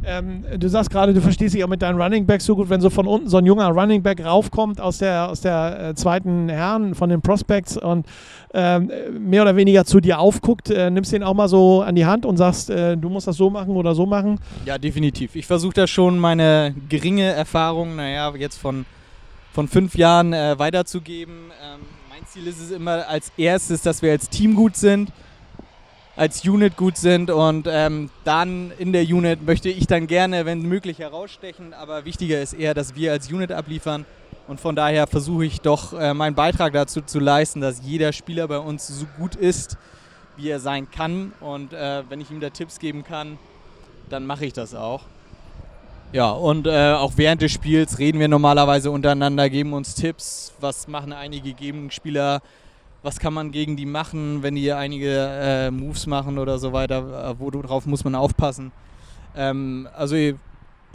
[0.06, 2.82] Ähm, du sagst gerade, du verstehst dich auch mit deinen Running Backs so gut, wenn
[2.82, 6.50] so von unten so ein junger Running Back raufkommt aus der, aus der äh, zweiten
[6.50, 8.06] Herren von den Prospects und
[8.54, 12.06] ähm, mehr oder weniger zu dir aufguckt, äh, nimmst den auch mal so an die
[12.06, 14.40] Hand und sagst, äh, du musst das so machen oder so machen.
[14.66, 15.36] Ja, definitiv.
[15.36, 18.86] Ich versuche da schon meine geringe Erfahrung, naja, jetzt von,
[19.54, 21.52] von fünf Jahren äh, weiterzugeben.
[21.64, 25.12] Ähm, mein Ziel ist es immer als erstes, dass wir als Team gut sind,
[26.16, 30.64] als Unit gut sind und ähm, dann in der Unit möchte ich dann gerne, wenn
[30.64, 31.76] möglich, herausstechen.
[31.76, 34.06] Aber wichtiger ist eher, dass wir als Unit abliefern.
[34.48, 38.48] Und von daher versuche ich doch äh, meinen Beitrag dazu zu leisten, dass jeder Spieler
[38.48, 39.78] bei uns so gut ist,
[40.36, 41.32] wie er sein kann.
[41.40, 43.38] Und äh, wenn ich ihm da Tipps geben kann,
[44.10, 45.04] dann mache ich das auch.
[46.14, 50.88] Ja, und äh, auch während des Spiels reden wir normalerweise untereinander, geben uns Tipps, was
[50.88, 52.42] machen einige Gegenspieler,
[53.02, 57.32] was kann man gegen die machen, wenn die einige äh, Moves machen oder so weiter,
[57.32, 58.72] äh, worauf muss man aufpassen.
[59.36, 60.16] Ähm, also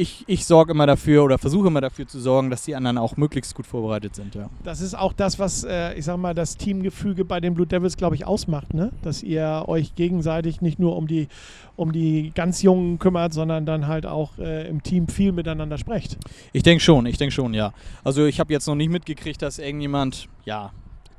[0.00, 3.16] ich, ich sorge immer dafür oder versuche immer dafür zu sorgen, dass die anderen auch
[3.16, 4.36] möglichst gut vorbereitet sind.
[4.36, 4.48] Ja.
[4.62, 7.96] Das ist auch das, was, äh, ich sag mal, das Teamgefüge bei den Blue Devils,
[7.96, 8.92] glaube ich, ausmacht, ne?
[9.02, 11.26] Dass ihr euch gegenseitig nicht nur um die,
[11.74, 16.16] um die ganz Jungen kümmert, sondern dann halt auch äh, im Team viel miteinander sprecht.
[16.52, 17.72] Ich denke schon, ich denke schon, ja.
[18.04, 20.70] Also ich habe jetzt noch nicht mitgekriegt, dass irgendjemand, ja,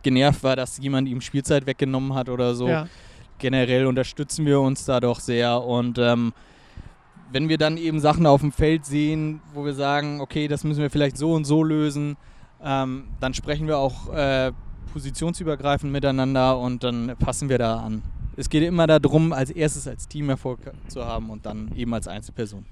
[0.03, 2.69] genervt war, dass jemand ihm Spielzeit weggenommen hat oder so.
[2.69, 2.87] Ja.
[3.39, 6.31] Generell unterstützen wir uns da doch sehr und ähm,
[7.31, 10.81] wenn wir dann eben Sachen auf dem Feld sehen, wo wir sagen, okay, das müssen
[10.81, 12.17] wir vielleicht so und so lösen,
[12.63, 14.51] ähm, dann sprechen wir auch äh,
[14.93, 18.01] positionsübergreifend miteinander und dann passen wir da an.
[18.35, 22.07] Es geht immer darum, als erstes als Team Erfolg zu haben und dann eben als
[22.07, 22.65] Einzelperson.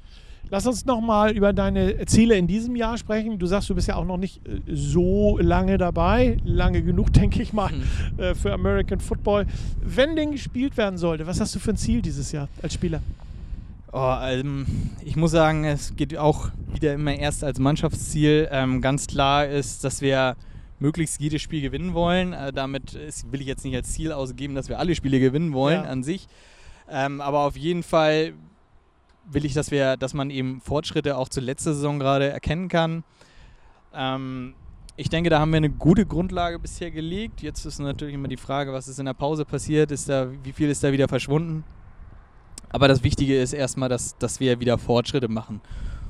[0.49, 3.37] Lass uns nochmal über deine Ziele in diesem Jahr sprechen.
[3.37, 6.37] Du sagst, du bist ja auch noch nicht äh, so lange dabei.
[6.45, 8.19] Lange genug, denke ich mal, Mhm.
[8.19, 9.45] äh, für American Football.
[9.81, 13.01] Wenn denn gespielt werden sollte, was hast du für ein Ziel dieses Jahr als Spieler?
[13.93, 14.65] Oh, ähm,
[15.03, 18.47] ich muss sagen, es geht auch wieder immer erst als Mannschaftsziel.
[18.51, 20.35] Ähm, ganz klar ist, dass wir
[20.79, 22.33] möglichst jedes Spiel gewinnen wollen.
[22.33, 25.53] Äh, damit ist, will ich jetzt nicht als Ziel ausgeben, dass wir alle Spiele gewinnen
[25.53, 25.89] wollen Ja.
[25.89, 26.27] an sich.
[26.89, 28.33] Ähm, aber auf jeden Fall
[29.29, 33.03] will ich, dass wir, dass man eben Fortschritte auch zur letzten Saison gerade erkennen kann.
[33.93, 34.53] Ähm,
[34.97, 37.41] ich denke, da haben wir eine gute Grundlage bisher gelegt.
[37.41, 40.51] Jetzt ist natürlich immer die Frage, was ist in der Pause passiert, ist da, wie
[40.51, 41.63] viel ist da wieder verschwunden.
[42.69, 45.61] Aber das Wichtige ist erstmal, dass, dass wir wieder Fortschritte machen.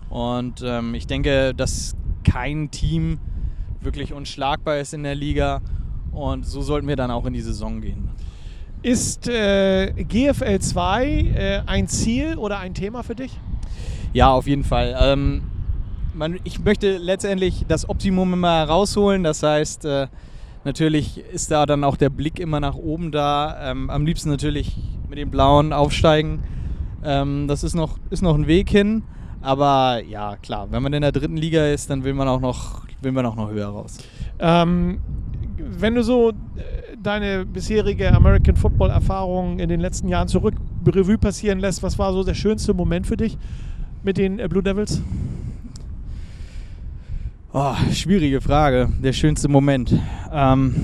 [0.09, 3.19] Und ähm, ich denke, dass kein Team
[3.81, 5.61] wirklich unschlagbar ist in der Liga.
[6.11, 8.09] Und so sollten wir dann auch in die Saison gehen.
[8.81, 13.31] Ist äh, GFL 2 äh, ein Ziel oder ein Thema für dich?
[14.13, 14.95] Ja, auf jeden Fall.
[14.99, 15.43] Ähm,
[16.13, 19.23] man, ich möchte letztendlich das Optimum immer rausholen.
[19.23, 20.07] Das heißt, äh,
[20.63, 23.71] natürlich ist da dann auch der Blick immer nach oben da.
[23.71, 24.75] Ähm, am liebsten natürlich
[25.09, 26.39] mit den Blauen aufsteigen.
[27.03, 29.03] Ähm, das ist noch, ist noch ein Weg hin.
[29.41, 32.85] Aber ja, klar, wenn man in der dritten Liga ist, dann will man auch noch,
[33.01, 33.97] will man auch noch höher raus.
[34.39, 34.99] Ähm,
[35.57, 36.33] wenn du so äh,
[37.01, 42.13] deine bisherige American Football Erfahrung in den letzten Jahren zurück Revue passieren lässt, was war
[42.13, 43.37] so der schönste Moment für dich
[44.03, 45.01] mit den äh, Blue Devils?
[47.53, 48.89] Oh, schwierige Frage.
[49.01, 49.97] Der schönste Moment.
[50.31, 50.75] Ähm,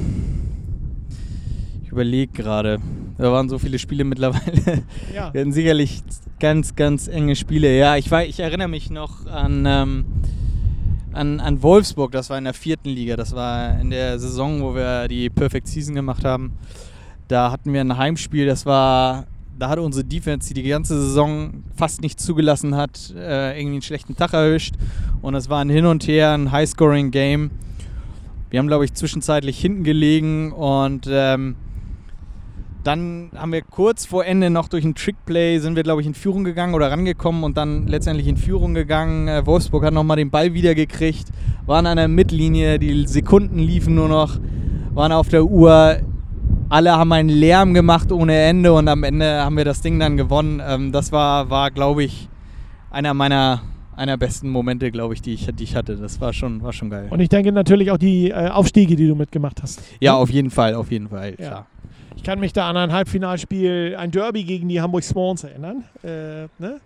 [1.83, 2.79] ich überlege gerade.
[3.23, 4.83] Da waren so viele Spiele mittlerweile.
[5.15, 5.29] Ja.
[5.33, 6.03] Wir hatten sicherlich
[6.41, 7.73] ganz, ganz enge Spiele.
[7.77, 10.05] Ja, ich, war, ich erinnere mich noch an, ähm,
[11.13, 12.11] an, an Wolfsburg.
[12.11, 13.15] Das war in der vierten Liga.
[13.15, 16.51] Das war in der Saison, wo wir die Perfect Season gemacht haben.
[17.29, 18.45] Da hatten wir ein Heimspiel.
[18.45, 19.25] Das war.
[19.57, 23.81] Da hatte unsere Defense, die die ganze Saison fast nicht zugelassen hat, äh, irgendwie einen
[23.83, 24.75] schlechten Tag erwischt.
[25.21, 27.51] Und es war ein Hin und Her, ein High-Scoring-Game.
[28.49, 31.55] Wir haben, glaube ich, zwischenzeitlich hinten gelegen und ähm,
[32.83, 36.13] dann haben wir kurz vor Ende noch durch ein Trickplay sind wir, glaube ich, in
[36.13, 39.27] Führung gegangen oder rangekommen und dann letztendlich in Führung gegangen.
[39.27, 41.29] Äh, Wolfsburg hat nochmal den Ball wiedergekriegt,
[41.65, 44.39] waren an der Mittellinie, die Sekunden liefen nur noch,
[44.93, 45.97] waren auf der Uhr.
[46.69, 50.17] Alle haben einen Lärm gemacht ohne Ende und am Ende haben wir das Ding dann
[50.17, 50.61] gewonnen.
[50.65, 52.27] Ähm, das war, war glaube ich,
[52.91, 53.61] einer meiner
[53.95, 55.95] einer besten Momente, glaube ich, die ich, die ich hatte.
[55.95, 57.07] Das war schon, war schon geil.
[57.11, 59.83] Und ich denke natürlich auch die äh, Aufstiege, die du mitgemacht hast.
[59.99, 61.47] ja, auf jeden Fall, auf jeden Fall, Ja.
[61.47, 61.67] klar.
[62.15, 66.43] Ich kann mich da an ein Halbfinalspiel, ein Derby gegen die Hamburg Swans erinnern, äh,
[66.57, 66.79] ne?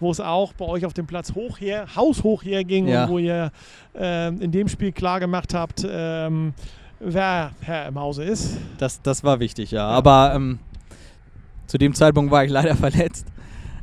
[0.00, 3.04] wo es auch bei euch auf dem Platz hoch her, haushoch herging Ja.
[3.04, 3.50] und wo ihr
[3.94, 6.52] ähm, in dem Spiel klar gemacht habt, ähm,
[7.00, 8.58] wer Herr im Hause ist.
[8.78, 9.86] Das, das war wichtig, ja.
[9.86, 10.58] Aber ähm,
[11.66, 13.26] zu dem Zeitpunkt war ich leider verletzt.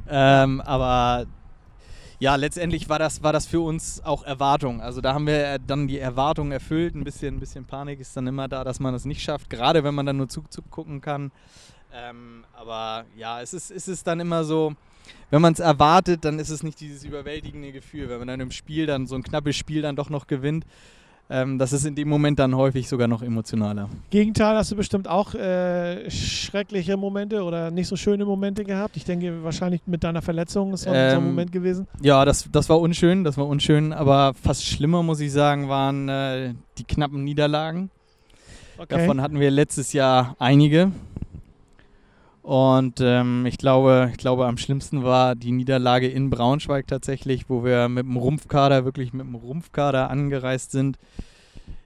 [0.09, 1.25] Ähm, aber
[2.19, 4.82] ja, letztendlich war das, war das für uns auch Erwartung.
[4.82, 6.93] Also da haben wir äh, dann die Erwartung erfüllt.
[6.93, 9.86] Ein bisschen, ein bisschen Panik ist dann immer da, dass man das nicht schafft, gerade
[9.86, 11.32] wenn man dann nur Zug gucken kann.
[11.93, 14.75] Ähm, aber ja, es ist, es ist dann immer so,
[15.29, 18.10] wenn man es erwartet, dann ist es nicht dieses überwältigende Gefühl.
[18.10, 20.65] Wenn man dann im Spiel dann so ein knappes Spiel dann doch noch gewinnt,
[21.29, 23.87] ähm, das ist in dem Moment dann häufig sogar noch emotionaler.
[24.09, 28.97] Gegenteil hast du bestimmt auch äh, schreckliche Momente oder nicht so schöne Momente gehabt.
[28.97, 31.87] Ich denke wahrscheinlich mit deiner Verletzung ist ein- so ein Ähm, Moment gewesen.
[32.01, 36.09] Ja, das, das war unschön, das war unschön, aber fast schlimmer, muss ich sagen, waren
[36.09, 37.89] äh, die knappen Niederlagen.
[38.77, 38.97] Okay.
[38.97, 40.91] Davon hatten wir letztes Jahr einige.
[42.49, 47.63] Und ähm, ich, glaube, ich glaube, am schlimmsten war die Niederlage in Braunschweig tatsächlich, wo
[47.63, 50.97] wir mit dem Rumpfkader, wirklich mit dem Rumpfkader angereist sind.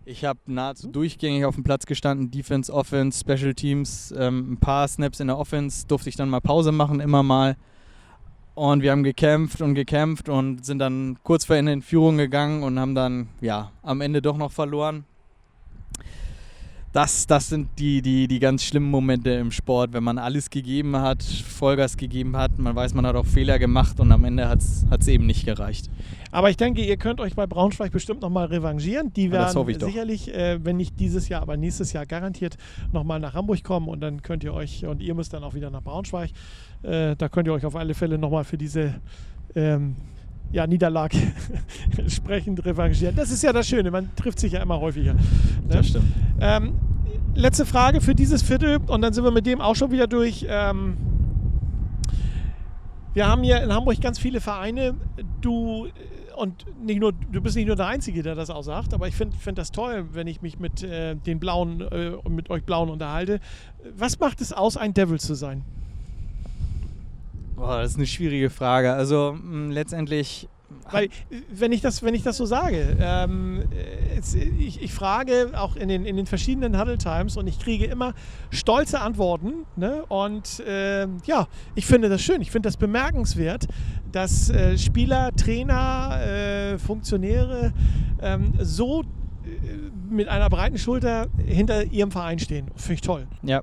[0.06, 4.88] Ich habe nahezu durchgängig auf dem Platz gestanden, Defense, Offense, Special Teams, ähm, ein paar
[4.88, 7.58] Snaps in der Offense, durfte ich dann mal Pause machen, immer mal.
[8.56, 12.64] Und wir haben gekämpft und gekämpft und sind dann kurz vor Ende in Führung gegangen
[12.64, 15.04] und haben dann, ja, am Ende doch noch verloren.
[16.94, 20.96] Das, das sind die, die, die ganz schlimmen Momente im Sport, wenn man alles gegeben
[20.96, 24.60] hat, Vollgas gegeben hat, man weiß, man hat auch Fehler gemacht und am Ende hat
[24.60, 25.90] es eben nicht gereicht.
[26.32, 29.12] Aber ich denke, ihr könnt euch bei Braunschweig bestimmt nochmal revanchieren.
[29.14, 29.88] Die werden hoffe ich doch.
[29.88, 32.58] sicherlich, äh, wenn nicht dieses Jahr, aber nächstes Jahr garantiert
[32.92, 35.72] nochmal nach Hamburg kommen und dann könnt ihr euch, und ihr müsst dann auch wieder
[35.72, 36.30] nach Braunschweig,
[36.84, 38.94] äh, da könnt ihr euch auf alle Fälle nochmal für diese
[39.56, 39.96] ähm,
[40.54, 41.18] ja, Niederlage
[41.98, 43.16] entsprechend revanchieren.
[43.16, 45.16] Das ist ja das Schöne, man trifft sich ja immer häufiger.
[45.16, 45.20] Ne?
[45.68, 46.06] Das stimmt.
[46.40, 46.74] Ähm,
[47.36, 50.46] letzte Frage für dieses Viertel und dann sind wir mit dem auch schon wieder durch.
[50.48, 50.96] Ähm,
[53.14, 54.94] wir haben hier in Hamburg ganz viele Vereine.
[55.42, 55.90] Du äh,
[56.36, 59.16] und nicht nur, du bist nicht nur der Einzige, der das auch sagt, aber ich
[59.16, 62.90] finde find das toll, wenn ich mich mit äh, den Blauen äh, mit euch Blauen
[62.90, 63.40] unterhalte.
[63.96, 65.64] Was macht es aus, ein Devil zu sein?
[67.56, 68.94] Boah, das ist eine schwierige Frage.
[68.94, 70.50] Also mh, letztendlich
[70.92, 71.10] Weil,
[71.52, 73.64] wenn ich das, wenn ich das so sage, ähm,
[74.18, 77.86] es, ich, ich frage auch in den, in den verschiedenen Huddle Times und ich kriege
[77.86, 78.14] immer
[78.50, 79.66] stolze Antworten.
[79.76, 80.04] Ne?
[80.08, 83.68] Und ähm, ja, ich finde das schön, ich finde das bemerkenswert,
[84.12, 87.72] dass äh, Spieler, Trainer, äh, Funktionäre
[88.22, 89.06] ähm, so äh,
[90.10, 92.68] mit einer breiten Schulter hinter ihrem Verein stehen.
[92.76, 93.28] Finde ich toll.
[93.44, 93.62] Ja.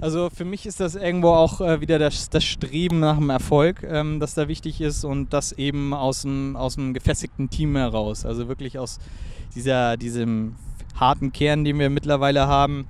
[0.00, 3.82] Also für mich ist das irgendwo auch äh, wieder das, das Streben nach dem Erfolg,
[3.82, 8.24] ähm, das da wichtig ist und das eben aus dem, aus dem gefestigten Team heraus.
[8.24, 9.00] Also wirklich aus
[9.56, 10.54] dieser, diesem
[10.94, 12.86] harten Kern, den wir mittlerweile haben.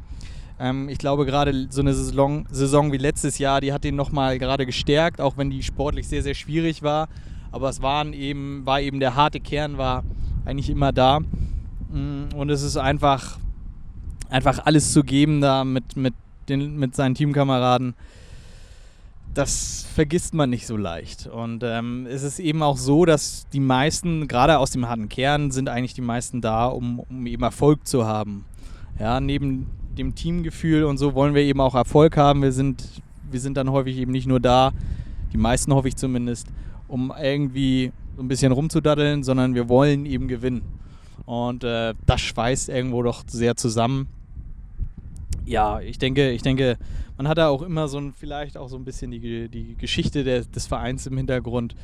[0.61, 4.38] Ähm, ich glaube gerade so eine Saison, Saison wie letztes Jahr, die hat den nochmal
[4.38, 7.09] gerade gestärkt, auch wenn die sportlich sehr, sehr schwierig war.
[7.52, 10.04] Aber es waren eben, war eben der harte Kern, war
[10.44, 11.20] eigentlich immer da.
[11.20, 13.38] Mm, Und es ist einfach,
[14.28, 16.12] einfach alles zu geben da mit, mit
[16.49, 17.94] den, mit seinen Teamkameraden,
[19.34, 21.26] das vergisst man nicht so leicht.
[21.26, 25.51] Und ähm, es ist eben auch so, dass die meisten, gerade aus dem harten Kern,
[25.51, 28.44] sind eigentlich die meisten da, um, um eben Erfolg zu haben.
[28.99, 32.42] Ja, neben dem Teamgefühl und so wollen wir eben auch Erfolg haben.
[32.42, 34.72] Wir sind, wir sind dann häufig eben nicht nur da,
[35.32, 36.49] die meisten hoffe ich zumindest,
[36.88, 40.62] um irgendwie so ein bisschen rumzudaddeln, sondern wir wollen eben gewinnen.
[41.26, 44.09] Und äh, das schweißt irgendwo doch sehr zusammen
[45.49, 46.76] ja, ich denke, ich denke,
[47.16, 50.24] man hat da auch immer so ein, vielleicht auch so ein bisschen die, die Geschichte
[50.24, 51.74] der, des Vereins im Hintergrund.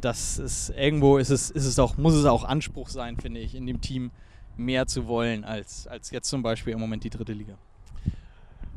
[0.00, 3.54] dass es irgendwo ist es, ist es auch, muss es auch Anspruch sein, finde ich,
[3.54, 4.10] in dem Team
[4.56, 7.56] mehr zu wollen als, als jetzt zum Beispiel im Moment die dritte Liga.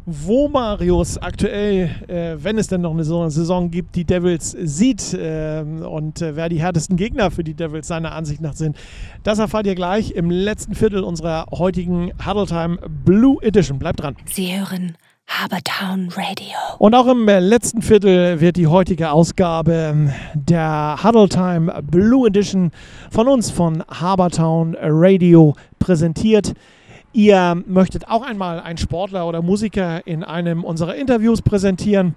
[0.08, 5.18] Wo Marius aktuell, äh, wenn es denn noch eine so- Saison gibt, die Devils sieht
[5.20, 8.78] ähm, und äh, wer die härtesten Gegner für die Devils seiner Ansicht nach sind,
[9.24, 13.80] das erfahrt ihr gleich im letzten Viertel unserer heutigen Huddle Time Blue Edition.
[13.80, 14.16] Bleibt dran.
[14.26, 14.96] Sie hören
[15.28, 16.56] Habertown Radio.
[16.78, 22.28] Und auch im äh, letzten Viertel wird die heutige Ausgabe ähm, der Huddle Time Blue
[22.28, 22.70] Edition
[23.10, 26.54] von uns von Habertown Radio präsentiert.
[27.16, 32.14] Ihr möchtet auch einmal einen Sportler oder Musiker in einem unserer Interviews präsentieren.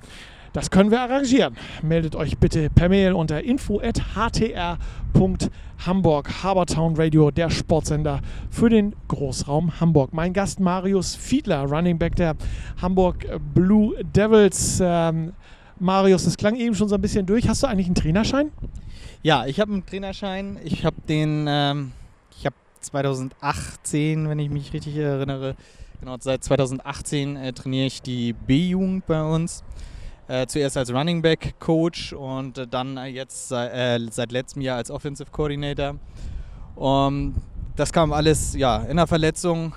[0.52, 1.56] Das können wir arrangieren.
[1.82, 6.42] Meldet euch bitte per Mail unter info.htr.hamburg.
[6.42, 8.18] Habertown Radio, der Sportsender
[8.50, 10.12] für den Großraum Hamburg.
[10.12, 12.34] Mein Gast Marius Fiedler, Running Back der
[12.82, 13.24] Hamburg
[13.54, 14.80] Blue Devils.
[14.82, 15.32] Ähm,
[15.78, 17.48] Marius, das klang eben schon so ein bisschen durch.
[17.48, 18.50] Hast du eigentlich einen Trainerschein?
[19.22, 20.58] Ja, ich habe einen Trainerschein.
[20.64, 21.92] Ich habe den, ähm,
[22.36, 25.56] ich habe 2018, wenn ich mich richtig erinnere,
[26.00, 29.64] genau, seit 2018 äh, trainiere ich die B-Jugend bei uns.
[30.28, 34.76] Äh, zuerst als Running Back Coach und äh, dann jetzt sei, äh, seit letztem Jahr
[34.76, 35.96] als Offensive Coordinator.
[36.74, 37.34] Um,
[37.76, 39.74] das kam alles ja, in der Verletzung.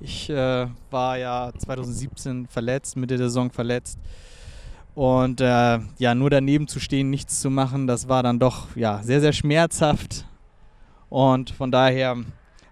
[0.00, 3.98] Ich äh, war ja 2017 verletzt, Mitte der Saison verletzt.
[4.94, 9.02] Und äh, ja, nur daneben zu stehen, nichts zu machen, das war dann doch ja,
[9.02, 10.24] sehr, sehr schmerzhaft.
[11.08, 12.16] Und von daher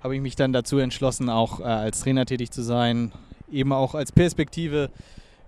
[0.03, 3.13] habe ich mich dann dazu entschlossen, auch äh, als Trainer tätig zu sein.
[3.51, 4.91] Eben auch als Perspektive,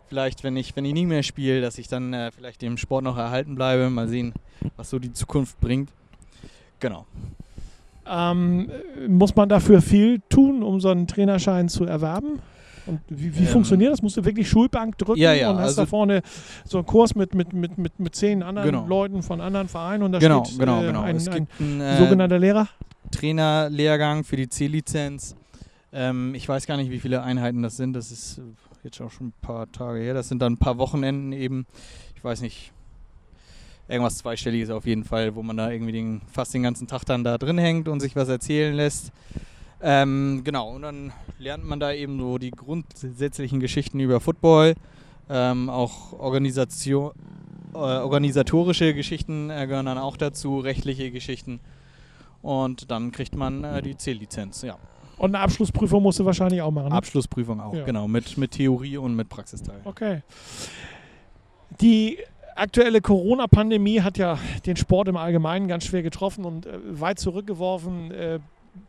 [0.08, 3.04] vielleicht, wenn ich, wenn ich nie mehr spiele, dass ich dann äh, vielleicht dem Sport
[3.04, 3.90] noch erhalten bleibe.
[3.90, 4.32] Mal sehen,
[4.76, 5.90] was so die Zukunft bringt.
[6.80, 7.06] Genau.
[8.06, 8.70] Ähm,
[9.08, 12.40] muss man dafür viel tun, um so einen Trainerschein zu erwerben?
[12.86, 14.02] Und wie, wie Ähm, funktioniert das?
[14.02, 16.22] Musst du wirklich Schulbank drücken Ja, ja, und hast also- da vorne
[16.64, 18.86] so einen Kurs mit, mit, mit, mit, mit zehn anderen Genau.
[18.86, 21.02] Leuten von anderen Vereinen und da genau, steht genau, äh, genau.
[21.02, 22.68] ein, es ein gibt einen äh, sogenannter Lehrer?
[23.10, 25.36] Trainerlehrgang für die C-Lizenz.
[25.92, 27.94] Ähm, ich weiß gar nicht, wie viele Einheiten das sind.
[27.94, 28.42] Das ist äh,
[28.84, 30.14] jetzt auch schon ein paar Tage her.
[30.14, 31.66] Das sind dann ein paar Wochenenden eben.
[32.16, 32.72] Ich weiß nicht.
[33.88, 37.24] Irgendwas zweistelliges auf jeden Fall, wo man da irgendwie den, fast den ganzen Tag dann
[37.24, 39.10] da drin hängt und sich was erzählen lässt.
[39.82, 44.74] Ähm, genau, und dann lernt man da eben so die grundsätzlichen Geschichten über Football,
[45.28, 47.12] ähm, auch Organisation,
[47.72, 51.60] äh, organisatorische Geschichten äh, gehören dann auch dazu, rechtliche Geschichten.
[52.42, 54.76] Und dann kriegt man äh, die C-Lizenz, ja.
[55.18, 56.88] Und eine Abschlussprüfung musst du wahrscheinlich auch machen.
[56.88, 56.94] Ne?
[56.94, 57.84] Abschlussprüfung auch, Ja.
[57.84, 59.80] genau, mit, mit Theorie und mit Praxisteil.
[59.84, 60.22] Okay.
[61.80, 62.18] Die
[62.56, 68.10] aktuelle Corona-Pandemie hat ja den Sport im Allgemeinen ganz schwer getroffen und äh, weit zurückgeworfen,
[68.10, 68.38] äh,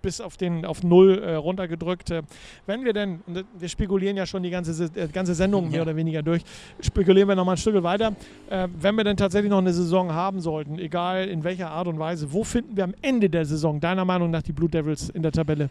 [0.01, 2.11] bis auf den auf Null äh, runtergedrückt.
[2.11, 2.21] Äh,
[2.65, 5.81] wenn wir denn, und wir spekulieren ja schon die ganze, äh, ganze Sendung mehr Ja.
[5.83, 6.41] oder weniger durch,
[6.79, 8.13] spekulieren wir nochmal ein Stück weiter.
[8.49, 11.99] Äh, wenn wir denn tatsächlich noch eine Saison haben sollten, egal in welcher Art und
[11.99, 15.21] Weise, wo finden wir am Ende der Saison deiner Meinung nach die Blue Devils in
[15.23, 15.69] der Tabelle?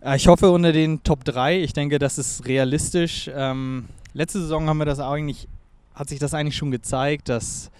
[0.00, 1.60] Äh, Ich hoffe unter den Top 3.
[1.62, 3.30] Ich denke, das ist realistisch.
[3.34, 5.48] Ähm, letzte Saison haben wir das eigentlich,
[5.94, 7.70] hat sich das eigentlich schon gezeigt, dass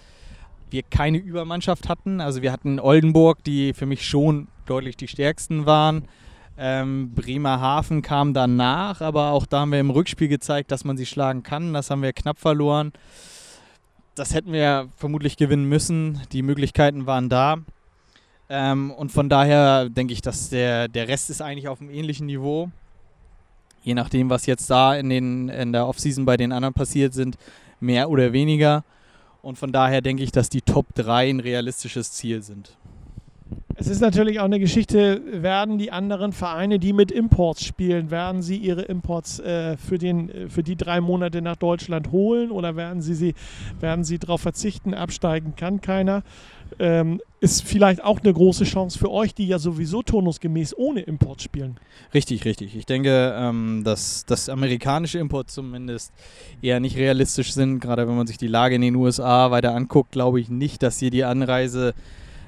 [0.71, 2.19] wir keine Übermannschaft hatten.
[2.21, 6.07] Also wir hatten Oldenburg, die für mich schon deutlich die stärksten waren.
[6.57, 11.05] Ähm, Bremerhaven kam danach, aber auch da haben wir im Rückspiel gezeigt, dass man sie
[11.05, 11.73] schlagen kann.
[11.73, 12.93] Das haben wir knapp verloren.
[14.15, 16.21] Das hätten wir vermutlich gewinnen müssen.
[16.31, 17.57] Die Möglichkeiten waren da.
[18.47, 22.27] Ähm, und von daher denke ich, dass der, der Rest ist eigentlich auf einem ähnlichen
[22.27, 22.69] Niveau.
[23.83, 27.37] Je nachdem, was jetzt da in, den, in der Offseason bei den anderen passiert sind,
[27.79, 28.83] mehr oder weniger.
[29.41, 32.77] Und von daher denke ich, dass die Top 3 ein realistisches Ziel sind.
[33.77, 38.41] Es ist natürlich auch eine Geschichte, werden die anderen Vereine, die mit Imports spielen, werden
[38.41, 42.77] sie ihre Imports äh, für, den, äh, für die drei Monate nach Deutschland holen oder
[42.77, 43.35] werden sie, sie,
[43.81, 44.93] werden sie darauf verzichten?
[44.93, 46.23] Absteigen kann keiner.
[46.79, 51.41] Ähm, ist vielleicht auch eine große Chance für euch, die ja sowieso turnusgemäß ohne Import
[51.41, 51.77] spielen.
[52.13, 52.75] Richtig, richtig.
[52.75, 56.13] Ich denke, ähm, dass, dass amerikanische Imports zumindest
[56.61, 57.81] eher nicht realistisch sind.
[57.81, 60.97] Gerade wenn man sich die Lage in den USA weiter anguckt, glaube ich nicht, dass
[60.97, 61.93] hier die Anreise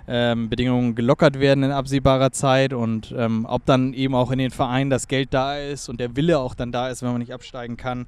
[0.07, 4.51] ähm, Bedingungen gelockert werden in absehbarer Zeit und ähm, ob dann eben auch in den
[4.51, 7.33] Vereinen das Geld da ist und der Wille auch dann da ist, wenn man nicht
[7.33, 8.05] absteigen kann,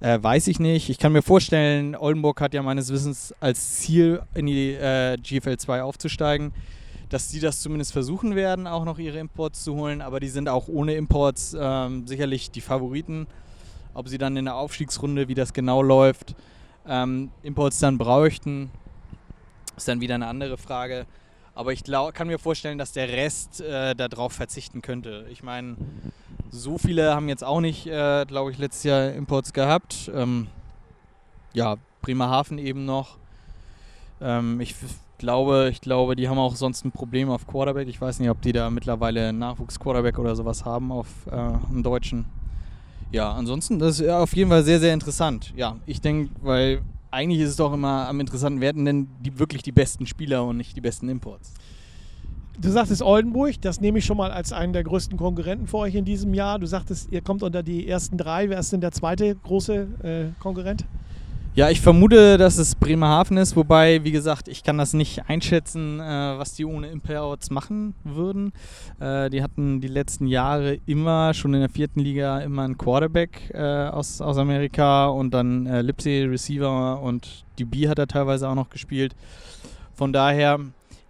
[0.00, 0.90] äh, weiß ich nicht.
[0.90, 5.56] Ich kann mir vorstellen, Oldenburg hat ja meines Wissens als Ziel, in die äh, GFL
[5.56, 6.52] 2 aufzusteigen,
[7.08, 10.48] dass sie das zumindest versuchen werden, auch noch ihre Imports zu holen, aber die sind
[10.48, 13.26] auch ohne Imports ähm, sicherlich die Favoriten.
[13.94, 16.36] Ob sie dann in der Aufstiegsrunde, wie das genau läuft,
[16.86, 18.70] ähm, Imports dann bräuchten,
[19.78, 21.06] ist dann wieder eine andere Frage.
[21.54, 25.26] Aber ich glaub, kann mir vorstellen, dass der Rest äh, darauf verzichten könnte.
[25.30, 25.76] Ich meine,
[26.50, 30.10] so viele haben jetzt auch nicht, äh, glaube ich, letztes Jahr Imports gehabt.
[30.14, 30.46] Ähm,
[31.52, 33.18] ja, Bremerhaven eben noch.
[34.20, 34.74] Ähm, ich
[35.18, 37.88] glaube, ich glaube, die haben auch sonst ein Problem auf Quarterback.
[37.88, 42.26] Ich weiß nicht, ob die da mittlerweile Nachwuchs-Quarterback oder sowas haben auf äh, einem Deutschen.
[43.10, 45.52] Ja, ansonsten, das ist auf jeden Fall sehr, sehr interessant.
[45.56, 49.62] Ja, ich denke, weil eigentlich ist es doch immer am interessanten werden denn die wirklich
[49.62, 51.54] die besten Spieler und nicht die besten Imports.
[52.60, 55.94] Du sagtest Oldenburg, das nehme ich schon mal als einen der größten Konkurrenten für euch
[55.94, 56.58] in diesem Jahr.
[56.58, 58.48] Du sagtest, ihr kommt unter die ersten drei.
[58.50, 60.84] Wer ist denn der zweite große äh, Konkurrent?
[61.58, 65.98] Ja, ich vermute, dass es Bremerhaven ist, wobei, wie gesagt, ich kann das nicht einschätzen,
[65.98, 68.52] äh, was die ohne Imports machen würden.
[69.00, 73.50] Äh, die hatten die letzten Jahre immer, schon in der vierten Liga, immer einen Quarterback
[73.52, 78.54] äh, aus, aus Amerika und dann äh, Lipsy Receiver und DB hat er teilweise auch
[78.54, 79.16] noch gespielt.
[79.94, 80.60] Von daher,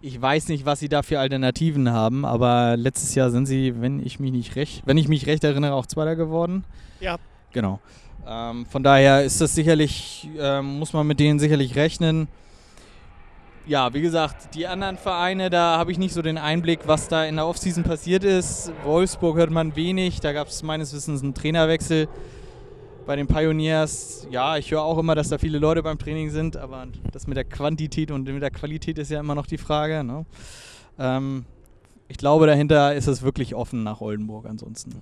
[0.01, 4.03] ich weiß nicht, was sie da für Alternativen haben, aber letztes Jahr sind sie, wenn
[4.03, 6.63] ich mich nicht recht, wenn ich mich recht erinnere, auch Zweiter geworden.
[7.01, 7.17] Ja.
[7.53, 7.79] Genau.
[8.27, 12.27] Ähm, von daher ist das sicherlich, ähm, muss man mit denen sicherlich rechnen.
[13.65, 17.25] Ja, wie gesagt, die anderen Vereine, da habe ich nicht so den Einblick, was da
[17.25, 18.71] in der Offseason passiert ist.
[18.83, 22.07] Wolfsburg hört man wenig, da gab es meines Wissens einen Trainerwechsel.
[23.05, 26.57] Bei den Pioneers, ja, ich höre auch immer, dass da viele Leute beim Training sind,
[26.57, 30.03] aber das mit der Quantität und mit der Qualität ist ja immer noch die Frage.
[30.03, 30.25] Ne?
[30.97, 31.45] Ähm,
[32.07, 34.95] ich glaube, dahinter ist es wirklich offen nach Oldenburg ansonsten.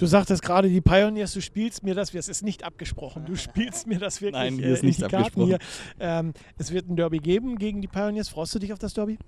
[0.00, 3.86] Du sagtest gerade die Pioneers, du spielst mir das, es ist nicht abgesprochen, du spielst
[3.86, 5.46] mir das wirklich Nein, hier ist äh, nicht abgesprochen.
[5.46, 5.58] Hier.
[5.98, 8.30] Ähm, es wird ein Derby geben gegen die Pioneers.
[8.30, 9.18] Freust du dich auf das Derby?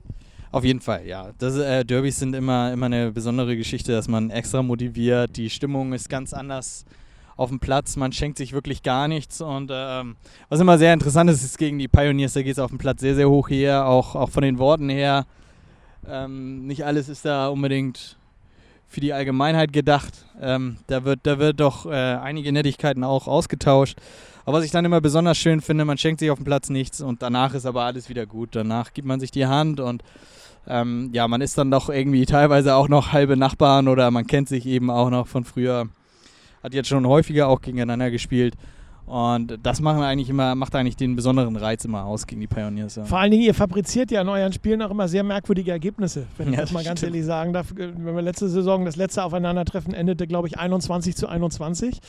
[0.51, 1.33] Auf jeden Fall, ja.
[1.37, 5.37] Das, äh, Derbys sind immer, immer eine besondere Geschichte, dass man extra motiviert.
[5.37, 6.87] Die Stimmung ist ganz anders
[7.37, 7.97] auf dem Platz.
[7.97, 9.43] Man schenkt sich wirklich gar nichts.
[9.43, 10.17] Und ähm,
[10.49, 13.03] was immer sehr interessant ist, ist gegen die Pioneers, da geht es auf dem Platz
[13.03, 15.27] sehr, sehr hoch her, auch, auch von den Worten her.
[16.09, 18.17] Ähm, nicht alles ist da unbedingt
[18.93, 20.27] für die Allgemeinheit gedacht.
[20.41, 23.99] Ähm, da, wird, da wird doch äh, einige Nettigkeiten auch ausgetauscht.
[24.45, 27.01] Aber was ich dann immer besonders schön finde, man schenkt sich auf dem Platz nichts
[27.01, 28.51] und danach ist aber alles wieder gut.
[28.53, 30.03] Danach gibt man sich die Hand und
[30.67, 34.49] ähm, ja, man ist dann doch irgendwie teilweise auch noch halbe Nachbarn oder man kennt
[34.49, 35.89] sich eben auch noch von früher.
[36.63, 38.55] Hat jetzt schon häufiger auch gegeneinander gespielt.
[39.07, 42.97] Und das machen eigentlich immer, macht eigentlich den besonderen Reiz immer aus gegen die Pioneers.
[42.97, 43.05] Ja.
[43.05, 46.49] Vor allen Dingen, ihr fabriziert ja in euren Spielen auch immer sehr merkwürdige Ergebnisse, wenn
[46.49, 47.75] ich ja, das mal ganz ehrlich sagen darf.
[47.75, 52.01] Wenn wir letzte Saison das letzte Aufeinandertreffen endete, glaube ich, 21 zu 21.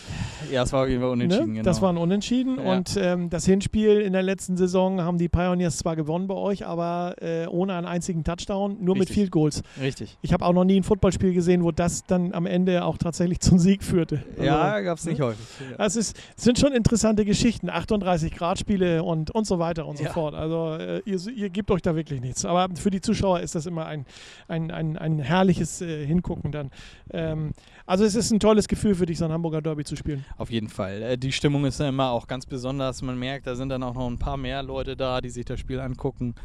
[0.51, 1.47] Ja, es war auf jeden Fall unentschieden.
[1.47, 1.53] Ne?
[1.53, 1.63] Genau.
[1.63, 2.57] Das war ein Unentschieden.
[2.57, 2.71] Ja.
[2.71, 6.65] Und ähm, das Hinspiel in der letzten Saison haben die Pioneers zwar gewonnen bei euch,
[6.65, 9.09] aber äh, ohne einen einzigen Touchdown, nur Richtig.
[9.09, 9.63] mit Field Goals.
[9.81, 10.17] Richtig.
[10.21, 13.39] Ich habe auch noch nie ein Footballspiel gesehen, wo das dann am Ende auch tatsächlich
[13.41, 14.23] zum Sieg führte.
[14.33, 15.25] Also, ja, gab es nicht ne?
[15.25, 15.45] häufig.
[15.77, 17.43] Es ist, sind schon interessante Geschichten.
[17.43, 20.11] Geschichten, 38 Grad Spiele und, und so weiter und so ja.
[20.11, 20.35] fort.
[20.35, 22.45] Also äh, ihr, ihr gebt euch da wirklich nichts.
[22.45, 24.05] Aber für die Zuschauer ist das immer ein,
[24.47, 26.71] ein, ein, ein herrliches äh, Hingucken dann.
[27.11, 27.51] Ähm,
[27.85, 30.25] also es ist ein tolles Gefühl für dich, so ein Hamburger Derby zu spielen.
[30.37, 31.01] Auf jeden Fall.
[31.01, 33.01] Äh, die Stimmung ist ja immer auch ganz besonders.
[33.01, 35.59] Man merkt, da sind dann auch noch ein paar mehr Leute da, die sich das
[35.59, 36.35] Spiel angucken.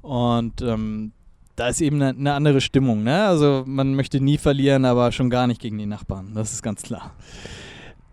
[0.00, 1.12] Und ähm,
[1.56, 3.04] da ist eben eine, eine andere Stimmung.
[3.04, 3.24] Ne?
[3.24, 6.32] Also man möchte nie verlieren, aber schon gar nicht gegen die Nachbarn.
[6.34, 7.12] Das ist ganz klar.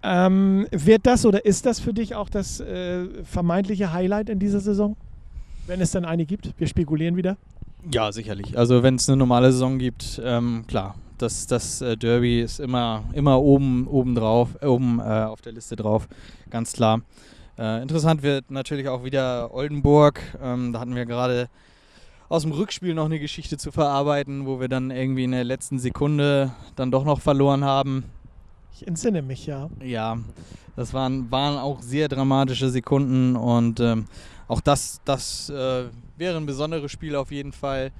[0.01, 4.59] Ähm, wird das oder ist das für dich auch das äh, vermeintliche Highlight in dieser
[4.59, 4.95] Saison?
[5.67, 7.37] Wenn es dann eine gibt, wir spekulieren wieder.
[7.91, 8.57] Ja, sicherlich.
[8.57, 10.95] Also wenn es eine normale Saison gibt, ähm, klar.
[11.17, 15.51] Das, das äh, Derby ist immer, immer oben, oben drauf, äh, oben äh, auf der
[15.51, 16.07] Liste drauf,
[16.49, 17.01] ganz klar.
[17.57, 20.21] Äh, interessant wird natürlich auch wieder Oldenburg.
[20.41, 21.49] Ähm, da hatten wir gerade
[22.29, 25.77] aus dem Rückspiel noch eine Geschichte zu verarbeiten, wo wir dann irgendwie in der letzten
[25.77, 28.05] Sekunde dann doch noch verloren haben.
[28.73, 29.69] Ich entsinne mich, ja.
[29.83, 30.17] Ja,
[30.75, 34.05] das waren, waren auch sehr dramatische Sekunden und ähm,
[34.47, 35.85] auch das, das äh,
[36.17, 37.91] wäre ein besonderes Spiel auf jeden Fall.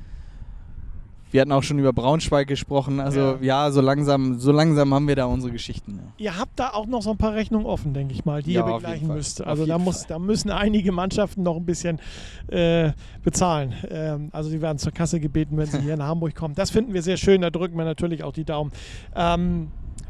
[1.31, 2.99] Wir hatten auch schon über Braunschweig gesprochen.
[2.99, 5.99] Also ja, ja so, langsam, so langsam haben wir da unsere Geschichten.
[6.17, 8.67] Ihr habt da auch noch so ein paar Rechnungen offen, denke ich mal, die Ja,
[8.67, 9.45] ihr begleichen müsst.
[9.45, 11.99] Also da, muss, da müssen einige Mannschaften noch ein bisschen
[12.47, 12.93] äh,
[13.23, 13.75] bezahlen.
[13.89, 16.55] Ähm, also die werden zur Kasse gebeten, wenn sie hier nach Hamburg kommen.
[16.55, 17.41] Das finden wir sehr schön.
[17.41, 18.71] Da drücken wir natürlich auch die Daumen.
[19.15, 19.67] Ähm,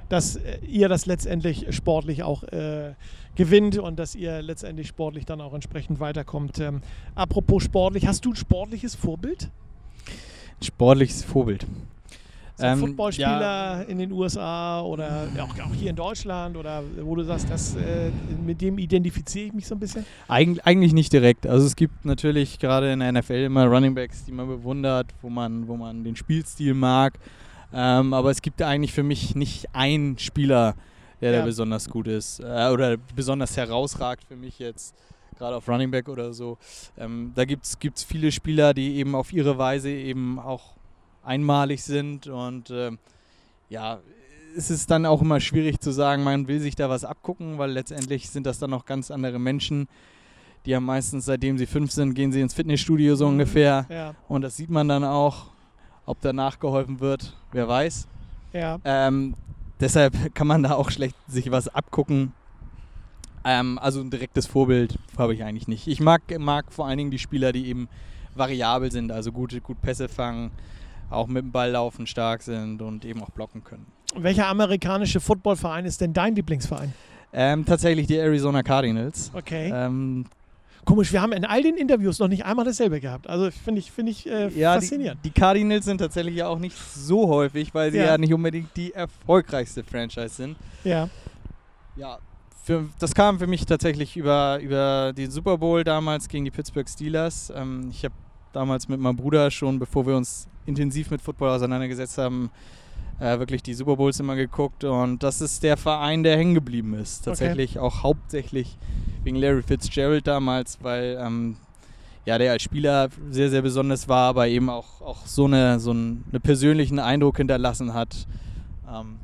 [0.09, 2.93] dass äh, ihr das letztendlich sportlich auch äh,
[3.35, 6.59] gewinnt und dass ihr letztendlich sportlich dann auch entsprechend weiterkommt.
[6.59, 6.81] Ähm,
[7.15, 9.49] apropos sportlich, hast du ein sportliches Vorbild?
[10.61, 11.65] Sportliches Vorbild.
[12.57, 17.15] So ein Ähm, Footballspieler in den USA oder auch, auch hier in Deutschland oder wo
[17.15, 18.11] du sagst, das, äh,
[18.45, 20.05] mit dem identifiziere ich mich so ein bisschen?
[20.27, 21.47] Eig eigentlich nicht direkt.
[21.47, 25.69] Also es gibt natürlich gerade in der NFL immer Runningbacks, die man bewundert, wo man,
[25.69, 27.17] wo man den Spielstil mag.
[27.73, 30.75] Ähm, aber es gibt eigentlich für mich nicht einen Spieler,
[31.21, 31.39] der Ja.
[31.39, 34.95] da besonders gut ist äh, oder besonders herausragt für mich jetzt,
[35.37, 36.57] gerade auf Running Back oder so.
[36.97, 40.75] Ähm, da gibt es viele Spieler, die eben auf ihre Weise eben auch
[41.23, 42.97] einmalig sind und ähm,
[43.69, 43.99] ja,
[44.57, 47.69] es ist dann auch immer schwierig zu sagen, man will sich da was abgucken, weil
[47.71, 49.87] letztendlich sind das dann noch ganz andere Menschen.
[50.65, 53.33] Die haben meistens, seitdem sie fünf sind, gehen sie ins Fitnessstudio so Mhm.
[53.33, 53.85] ungefähr.
[53.89, 55.51] Ja, Und das sieht man dann auch.
[56.09, 58.07] Ob danach geholfen wird, wer weiß.
[58.51, 58.79] ja.
[58.83, 59.35] Ähm,
[59.79, 62.33] deshalb kann man da auch schlecht sich was abgucken.
[63.43, 65.85] Ähm, also ein direktes Vorbild habe ich eigentlich nicht.
[65.85, 67.87] Ich mag, mag vor allen Dingen die Spieler, die eben
[68.33, 70.49] variabel sind, also gut, gut Pässe fangen,
[71.11, 73.85] auch mit dem Ball laufen stark sind und eben auch blocken können.
[74.15, 76.91] Welcher amerikanische Footballverein ist denn dein Lieblingsverein?
[77.33, 79.29] Ähm, tatsächlich die Arizona Cardinals.
[79.35, 79.71] Okay.
[79.71, 80.25] Ähm,
[80.89, 83.27] Komisch, wir haben in all den Interviews noch nicht einmal dasselbe gehabt.
[83.29, 85.23] Also finde ich, finde ich äh, ja, die, faszinierend.
[85.23, 88.05] die Cardinals sind tatsächlich ja auch nicht so häufig, weil sie Ja.
[88.05, 90.57] ja, nicht unbedingt die erfolgreichste Franchise sind.
[90.83, 91.07] ja.
[91.95, 92.17] Ja,
[92.63, 96.89] für, das kam für mich tatsächlich über, über den Super Bowl damals gegen die Pittsburgh
[96.89, 97.53] Steelers.
[97.55, 98.15] Ähm, ich habe
[98.51, 102.49] damals mit meinem Bruder schon, bevor wir uns intensiv mit Football auseinandergesetzt haben,
[103.19, 104.85] äh, wirklich die Super Bowls immer geguckt.
[104.85, 107.25] Und das ist der Verein, der hängen geblieben ist.
[107.25, 108.77] Tatsächlich auch hauptsächlich
[109.23, 111.57] wegen Larry Fitzgerald damals, weil ähm,
[112.25, 115.91] ja, der als Spieler sehr, sehr besonders war, aber eben auch, auch so, eine, so
[115.91, 118.27] einen, einen persönlichen Eindruck hinterlassen hat.
[118.87, 119.17] Ähm,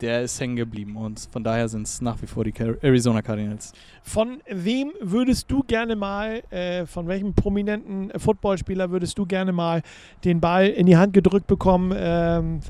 [0.00, 3.72] der ist hängen geblieben und von daher sind es nach wie vor die Arizona Cardinals.
[4.02, 9.82] Von wem würdest du gerne mal, äh, von welchem prominenten Footballspieler würdest du gerne mal
[10.24, 12.60] den Ball in die Hand gedrückt bekommen ähm,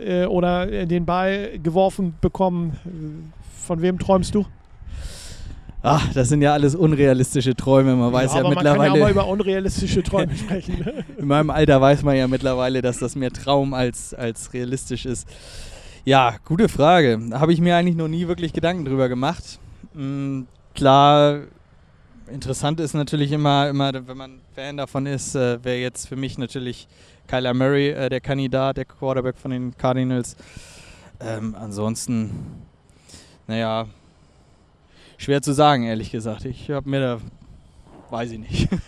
[0.00, 3.32] äh, oder äh, den Ball geworfen bekommen?
[3.64, 4.44] Von wem träumst du?
[5.82, 7.94] Ach, das sind ja alles unrealistische Träume.
[7.94, 10.80] Man weiß ja, aber man kann ja auch mal mittlerweile, über unrealistische Träume sprechen.
[10.80, 11.04] ne?
[11.16, 15.28] in meinem Alter weiß man ja mittlerweile, dass das mehr Traum als, als realistisch ist.
[16.04, 17.18] Ja, gute Frage.
[17.30, 19.60] Da habe ich mir eigentlich noch nie wirklich Gedanken drüber gemacht.
[19.94, 20.42] Mm,
[20.74, 21.42] klar,
[22.32, 26.38] interessant ist natürlich immer, immer, wenn man Fan davon ist, äh, wäre jetzt für mich
[26.38, 26.88] natürlich
[27.28, 30.36] Kyler Murray äh, der Kandidat, der Quarterback von den Cardinals.
[31.20, 32.30] Ähm, ansonsten,
[33.46, 33.86] naja,
[35.18, 36.46] schwer zu sagen, ehrlich gesagt.
[36.46, 37.18] Ich habe mir da,
[38.08, 38.68] weiß ich nicht.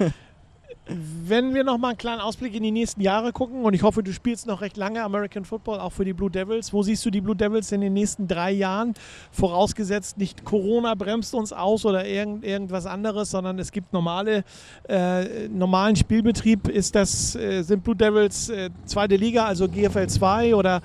[0.92, 4.02] Wenn wir noch mal einen kleinen Ausblick in die nächsten Jahre gucken und ich hoffe,
[4.02, 6.72] du spielst noch recht lange American Football, auch für die Blue Devils.
[6.72, 8.94] Wo siehst du die Blue Devils in den nächsten drei Jahren?
[9.30, 14.42] Vorausgesetzt, nicht Corona bremst uns aus oder irgend, irgendwas anderes, sondern es gibt normale,
[14.88, 16.66] äh, normalen Spielbetrieb.
[16.66, 20.82] Ist das, äh, sind Blue Devils äh, zweite Liga, also GFL 2 oder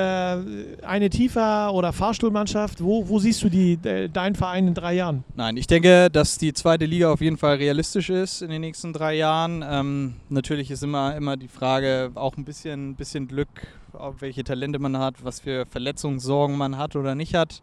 [0.00, 2.82] eine tiefer oder Fahrstuhlmannschaft?
[2.82, 5.24] Wo, wo siehst du die, de, deinen Verein in drei Jahren?
[5.34, 8.92] Nein, ich denke, dass die zweite Liga auf jeden Fall realistisch ist in den nächsten
[8.92, 9.64] drei Jahren.
[9.68, 13.48] Ähm, natürlich ist immer, immer die Frage, auch ein bisschen, bisschen Glück,
[13.92, 17.62] auf welche Talente man hat, was für Verletzungssorgen man hat oder nicht hat.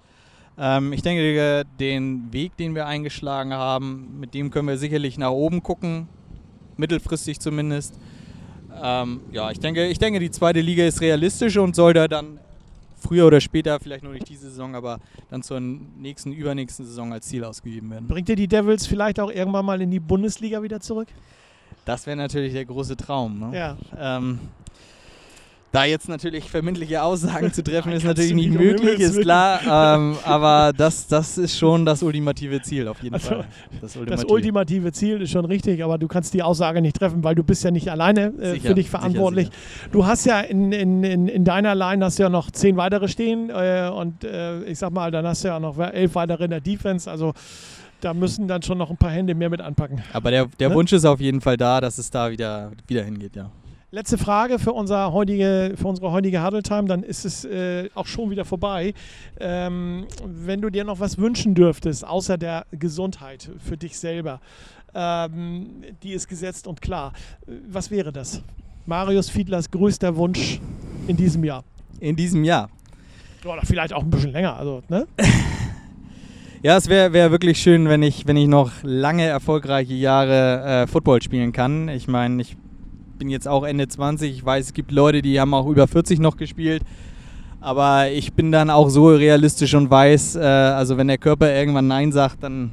[0.58, 5.32] Ähm, ich denke, den Weg, den wir eingeschlagen haben, mit dem können wir sicherlich nach
[5.32, 6.08] oben gucken,
[6.78, 8.00] mittelfristig zumindest.
[8.82, 12.40] Ähm, ja, ich denke, ich denke, die zweite Liga ist realistisch und sollte dann
[13.00, 15.00] früher oder später, vielleicht noch nicht diese Saison, aber
[15.30, 18.08] dann zur nächsten, übernächsten Saison als Ziel ausgegeben werden.
[18.08, 21.10] Bringt ihr die Devils vielleicht auch irgendwann mal in die Bundesliga wieder zurück?
[21.86, 23.40] Das wäre natürlich der große Traum.
[23.40, 23.58] Ne?
[23.58, 23.78] Ja.
[24.18, 24.40] Ähm,
[25.74, 29.96] Da jetzt natürlich verbindliche Aussagen zu treffen, ist natürlich nicht möglich, ist klar.
[29.98, 33.46] Ähm, aber das, das ist schon das ultimative Ziel, auf jeden Also, Fall.
[33.82, 37.34] Das Das ultimative Ziel ist schon richtig, aber du kannst die Aussage nicht treffen, weil
[37.34, 39.50] du bist ja nicht alleine äh, Sicher, für dich sicher, verantwortlich.
[39.92, 43.50] Du hast ja in, in, in, in deiner Line hast ja noch zehn weitere stehen
[43.50, 46.62] äh, und äh, ich sag mal, dann hast du ja noch elf weitere in der
[46.62, 47.10] Defense.
[47.10, 47.34] Also
[48.00, 50.04] da müssen dann schon noch ein paar Hände mehr mit anpacken.
[50.14, 50.76] Aber der, der Ne?
[50.76, 53.50] Wunsch ist auf jeden Fall da, dass es da wieder, wieder hingeht, ja.
[53.94, 58.08] Letzte Frage für, unser heutige, für unsere heutige Huddle Time, dann ist es äh, auch
[58.08, 58.96] schon wieder vorbei.
[59.40, 64.42] Ähm, wenn du dir noch was wünschen dürftest, außer der Gesundheit für dich selber,
[64.96, 67.14] ähm, die ist gesetzt und klar.
[67.70, 68.42] Was wäre das?
[68.88, 70.60] Marius Fiedlers größter Wunsch
[71.06, 71.64] in diesem Jahr?
[72.00, 72.72] In diesem Jahr.
[73.46, 74.58] Oder vielleicht auch ein bisschen länger.
[74.58, 75.06] Also, ne?
[76.64, 80.88] Ja, es wäre wär wirklich schön, wenn ich, wenn ich noch lange erfolgreiche Jahre äh,
[80.88, 81.90] Football spielen kann.
[81.90, 82.56] Ich meine, ich
[83.24, 84.30] bin jetzt auch Ende 20.
[84.30, 86.84] Ich weiß, es gibt Leute, die haben auch über 40 noch gespielt.
[87.62, 91.88] Aber ich bin dann auch so realistisch und weiß, äh, also wenn der Körper irgendwann
[91.88, 92.72] Nein sagt, dann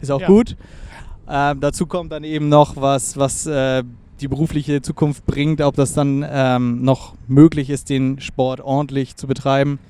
[0.00, 0.28] ist auch Ja.
[0.28, 0.56] gut.
[1.28, 3.82] Ähm, dazu kommt dann eben noch was, was äh,
[4.20, 9.26] die berufliche Zukunft bringt, ob das dann ähm, noch möglich ist, den Sport ordentlich zu
[9.26, 9.80] betreiben.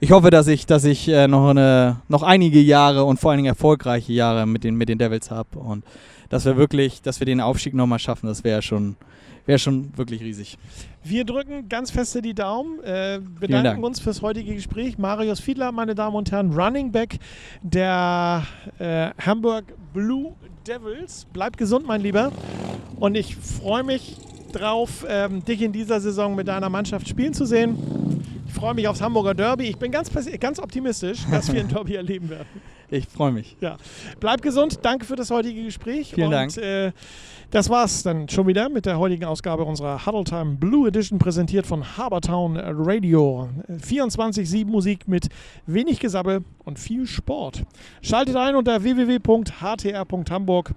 [0.00, 3.38] Ich hoffe, dass ich, dass ich äh, noch, eine, noch einige Jahre und vor allen
[3.38, 5.84] Dingen erfolgreiche Jahre mit den, mit den Devils habe und
[6.28, 8.96] dass wir wirklich, dass wir den Aufstieg nochmal schaffen, das wäre schon,
[9.46, 10.58] wäre schon wirklich riesig.
[11.02, 13.40] Wir drücken ganz feste die Daumen, äh, Dank.
[13.40, 14.98] bedanken uns fürs heutige Gespräch.
[14.98, 17.18] Marius Fiedler, meine Damen und Herren, Running Back
[17.62, 18.46] der
[18.78, 20.34] äh, Hamburg Blue
[20.66, 21.26] Devils.
[21.32, 22.32] Bleib gesund, mein Lieber.
[22.98, 24.16] Und ich freue mich
[24.52, 27.76] drauf, ähm, dich in dieser Saison mit deiner Mannschaft spielen zu sehen.
[28.46, 29.64] Ich freue mich aufs Hamburger Derby.
[29.64, 32.46] Ich bin ganz, ganz optimistisch, dass wir ein Derby erleben werden.
[32.90, 33.56] Ich freue mich.
[33.60, 33.76] Ja.
[34.20, 34.78] Bleib gesund.
[34.82, 36.12] Danke für das heutige Gespräch.
[36.14, 36.56] Vielen und, Dank.
[36.56, 36.92] Äh,
[37.50, 41.66] das war's dann schon wieder mit der heutigen Ausgabe unserer Huddle Time Blue Edition, präsentiert
[41.66, 43.48] von Habertown Radio.
[43.68, 45.28] Äh, 24-7 Musik mit
[45.66, 47.64] wenig Gesabbel und viel Sport.
[48.02, 50.72] Schaltet ein unter www.htr.hamburg.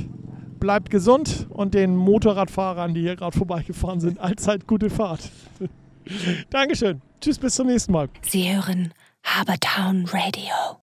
[0.60, 5.30] Bleibt gesund und den Motorradfahrern, die hier gerade vorbeigefahren sind, allzeit gute Fahrt.
[6.50, 7.02] Dankeschön.
[7.22, 8.10] Tschüss, bis zum nächsten Mal.
[8.22, 8.94] Sie hören
[9.24, 10.76] Habertown Radio.